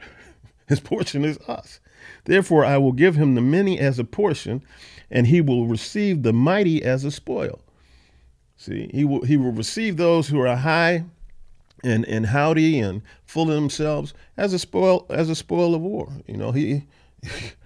His 0.66 0.80
portion 0.80 1.26
is 1.26 1.36
us. 1.46 1.78
Therefore, 2.24 2.64
I 2.64 2.78
will 2.78 2.92
give 2.92 3.16
him 3.16 3.34
the 3.34 3.42
many 3.42 3.78
as 3.78 3.98
a 3.98 4.04
portion, 4.04 4.62
and 5.10 5.26
he 5.26 5.42
will 5.42 5.66
receive 5.66 6.22
the 6.22 6.32
mighty 6.32 6.82
as 6.82 7.04
a 7.04 7.10
spoil. 7.10 7.60
See, 8.56 8.90
he 8.94 9.04
will 9.04 9.24
he 9.24 9.36
will 9.36 9.52
receive 9.52 9.98
those 9.98 10.28
who 10.28 10.40
are 10.40 10.56
high 10.56 11.04
and, 11.82 12.06
and 12.06 12.26
howdy 12.26 12.80
and 12.80 13.02
full 13.26 13.50
of 13.50 13.54
themselves 13.54 14.14
as 14.38 14.54
a 14.54 14.58
spoil 14.58 15.04
as 15.10 15.28
a 15.28 15.34
spoil 15.34 15.74
of 15.74 15.82
war. 15.82 16.10
You 16.26 16.38
know, 16.38 16.52
he 16.52 16.86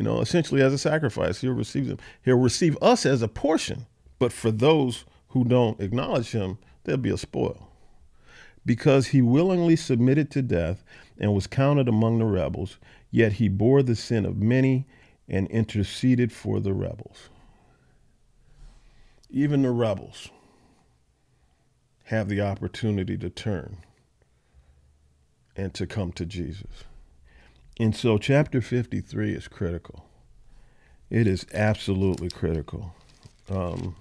you 0.00 0.04
know, 0.04 0.20
essentially 0.22 0.62
as 0.62 0.72
a 0.72 0.78
sacrifice. 0.78 1.42
He'll 1.42 1.52
receive 1.52 1.86
them. 1.86 1.98
He'll 2.24 2.38
receive 2.38 2.76
us 2.82 3.04
as 3.04 3.20
a 3.20 3.28
portion 3.28 3.86
but 4.20 4.32
for 4.32 4.52
those 4.52 5.06
who 5.28 5.44
don't 5.44 5.80
acknowledge 5.80 6.30
him, 6.30 6.58
there'll 6.84 7.00
be 7.00 7.10
a 7.10 7.16
spoil. 7.16 7.68
Because 8.64 9.08
he 9.08 9.22
willingly 9.22 9.74
submitted 9.74 10.30
to 10.32 10.42
death 10.42 10.84
and 11.18 11.34
was 11.34 11.48
counted 11.48 11.88
among 11.88 12.18
the 12.18 12.26
rebels, 12.26 12.76
yet 13.10 13.34
he 13.34 13.48
bore 13.48 13.82
the 13.82 13.96
sin 13.96 14.26
of 14.26 14.36
many 14.36 14.86
and 15.26 15.48
interceded 15.48 16.30
for 16.30 16.60
the 16.60 16.74
rebels. 16.74 17.30
Even 19.30 19.62
the 19.62 19.70
rebels 19.70 20.28
have 22.04 22.28
the 22.28 22.42
opportunity 22.42 23.16
to 23.16 23.30
turn 23.30 23.78
and 25.56 25.72
to 25.72 25.86
come 25.86 26.12
to 26.12 26.26
Jesus. 26.26 26.84
And 27.80 27.96
so, 27.96 28.18
chapter 28.18 28.60
53 28.60 29.32
is 29.32 29.48
critical. 29.48 30.04
It 31.08 31.26
is 31.26 31.46
absolutely 31.54 32.28
critical. 32.28 32.94
Um, 33.48 33.96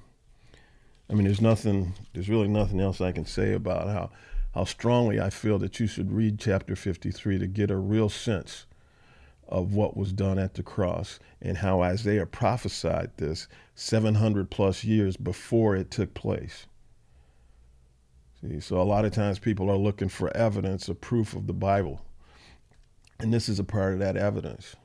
I 1.09 1.13
mean, 1.13 1.23
there's 1.23 1.39
nothing, 1.39 1.93
there's 2.13 2.27
really 2.27 2.49
nothing 2.49 2.81
else 2.81 2.99
I 2.99 3.13
can 3.13 3.23
say 3.23 3.53
about 3.53 3.87
how, 3.87 4.09
how 4.53 4.65
strongly 4.65 5.21
I 5.21 5.29
feel 5.29 5.57
that 5.59 5.79
you 5.79 5.87
should 5.87 6.11
read 6.11 6.39
chapter 6.39 6.75
53 6.75 7.39
to 7.39 7.47
get 7.47 7.71
a 7.71 7.77
real 7.77 8.09
sense 8.09 8.65
of 9.47 9.73
what 9.73 9.95
was 9.95 10.11
done 10.11 10.37
at 10.37 10.55
the 10.55 10.63
cross 10.63 11.17
and 11.41 11.59
how 11.59 11.81
Isaiah 11.81 12.25
prophesied 12.25 13.11
this 13.15 13.47
700 13.75 14.51
plus 14.51 14.83
years 14.83 15.15
before 15.15 15.77
it 15.77 15.89
took 15.89 16.13
place. 16.13 16.67
See, 18.41 18.59
so 18.59 18.81
a 18.81 18.83
lot 18.83 19.05
of 19.05 19.13
times 19.13 19.39
people 19.39 19.71
are 19.71 19.77
looking 19.77 20.09
for 20.09 20.35
evidence 20.35 20.89
or 20.89 20.95
proof 20.95 21.33
of 21.33 21.47
the 21.47 21.53
Bible. 21.53 22.01
And 23.19 23.33
this 23.33 23.49
is 23.49 23.59
a 23.59 23.63
part 23.63 23.93
of 23.93 23.99
that 23.99 24.15
evidence. 24.15 24.75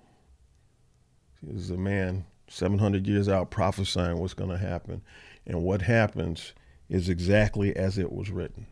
This 1.43 1.63
is 1.63 1.71
a 1.71 1.77
man 1.77 2.25
700 2.49 3.07
years 3.07 3.29
out 3.29 3.51
prophesying 3.51 4.19
what's 4.19 4.35
going 4.35 4.51
to 4.51 4.59
happen. 4.59 5.03
And 5.47 5.63
what 5.63 5.83
happens 5.83 6.53
is 6.89 7.09
exactly 7.09 7.75
as 7.77 7.99
it 7.99 8.13
was 8.13 8.31
written. 8.31 8.67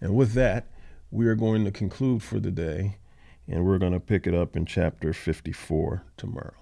And 0.00 0.14
with 0.14 0.32
that, 0.32 0.66
we 1.10 1.26
are 1.26 1.34
going 1.34 1.64
to 1.64 1.70
conclude 1.70 2.22
for 2.22 2.38
the 2.38 2.50
day, 2.50 2.98
and 3.48 3.64
we're 3.64 3.78
going 3.78 3.92
to 3.92 4.00
pick 4.00 4.26
it 4.26 4.34
up 4.34 4.56
in 4.56 4.66
chapter 4.66 5.12
54 5.12 6.04
tomorrow. 6.16 6.54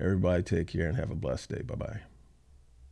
Everybody 0.00 0.42
take 0.42 0.68
care 0.68 0.88
and 0.88 0.96
have 0.96 1.10
a 1.10 1.14
blessed 1.14 1.50
day. 1.50 1.62
Bye 1.62 1.76
bye. 1.76 2.00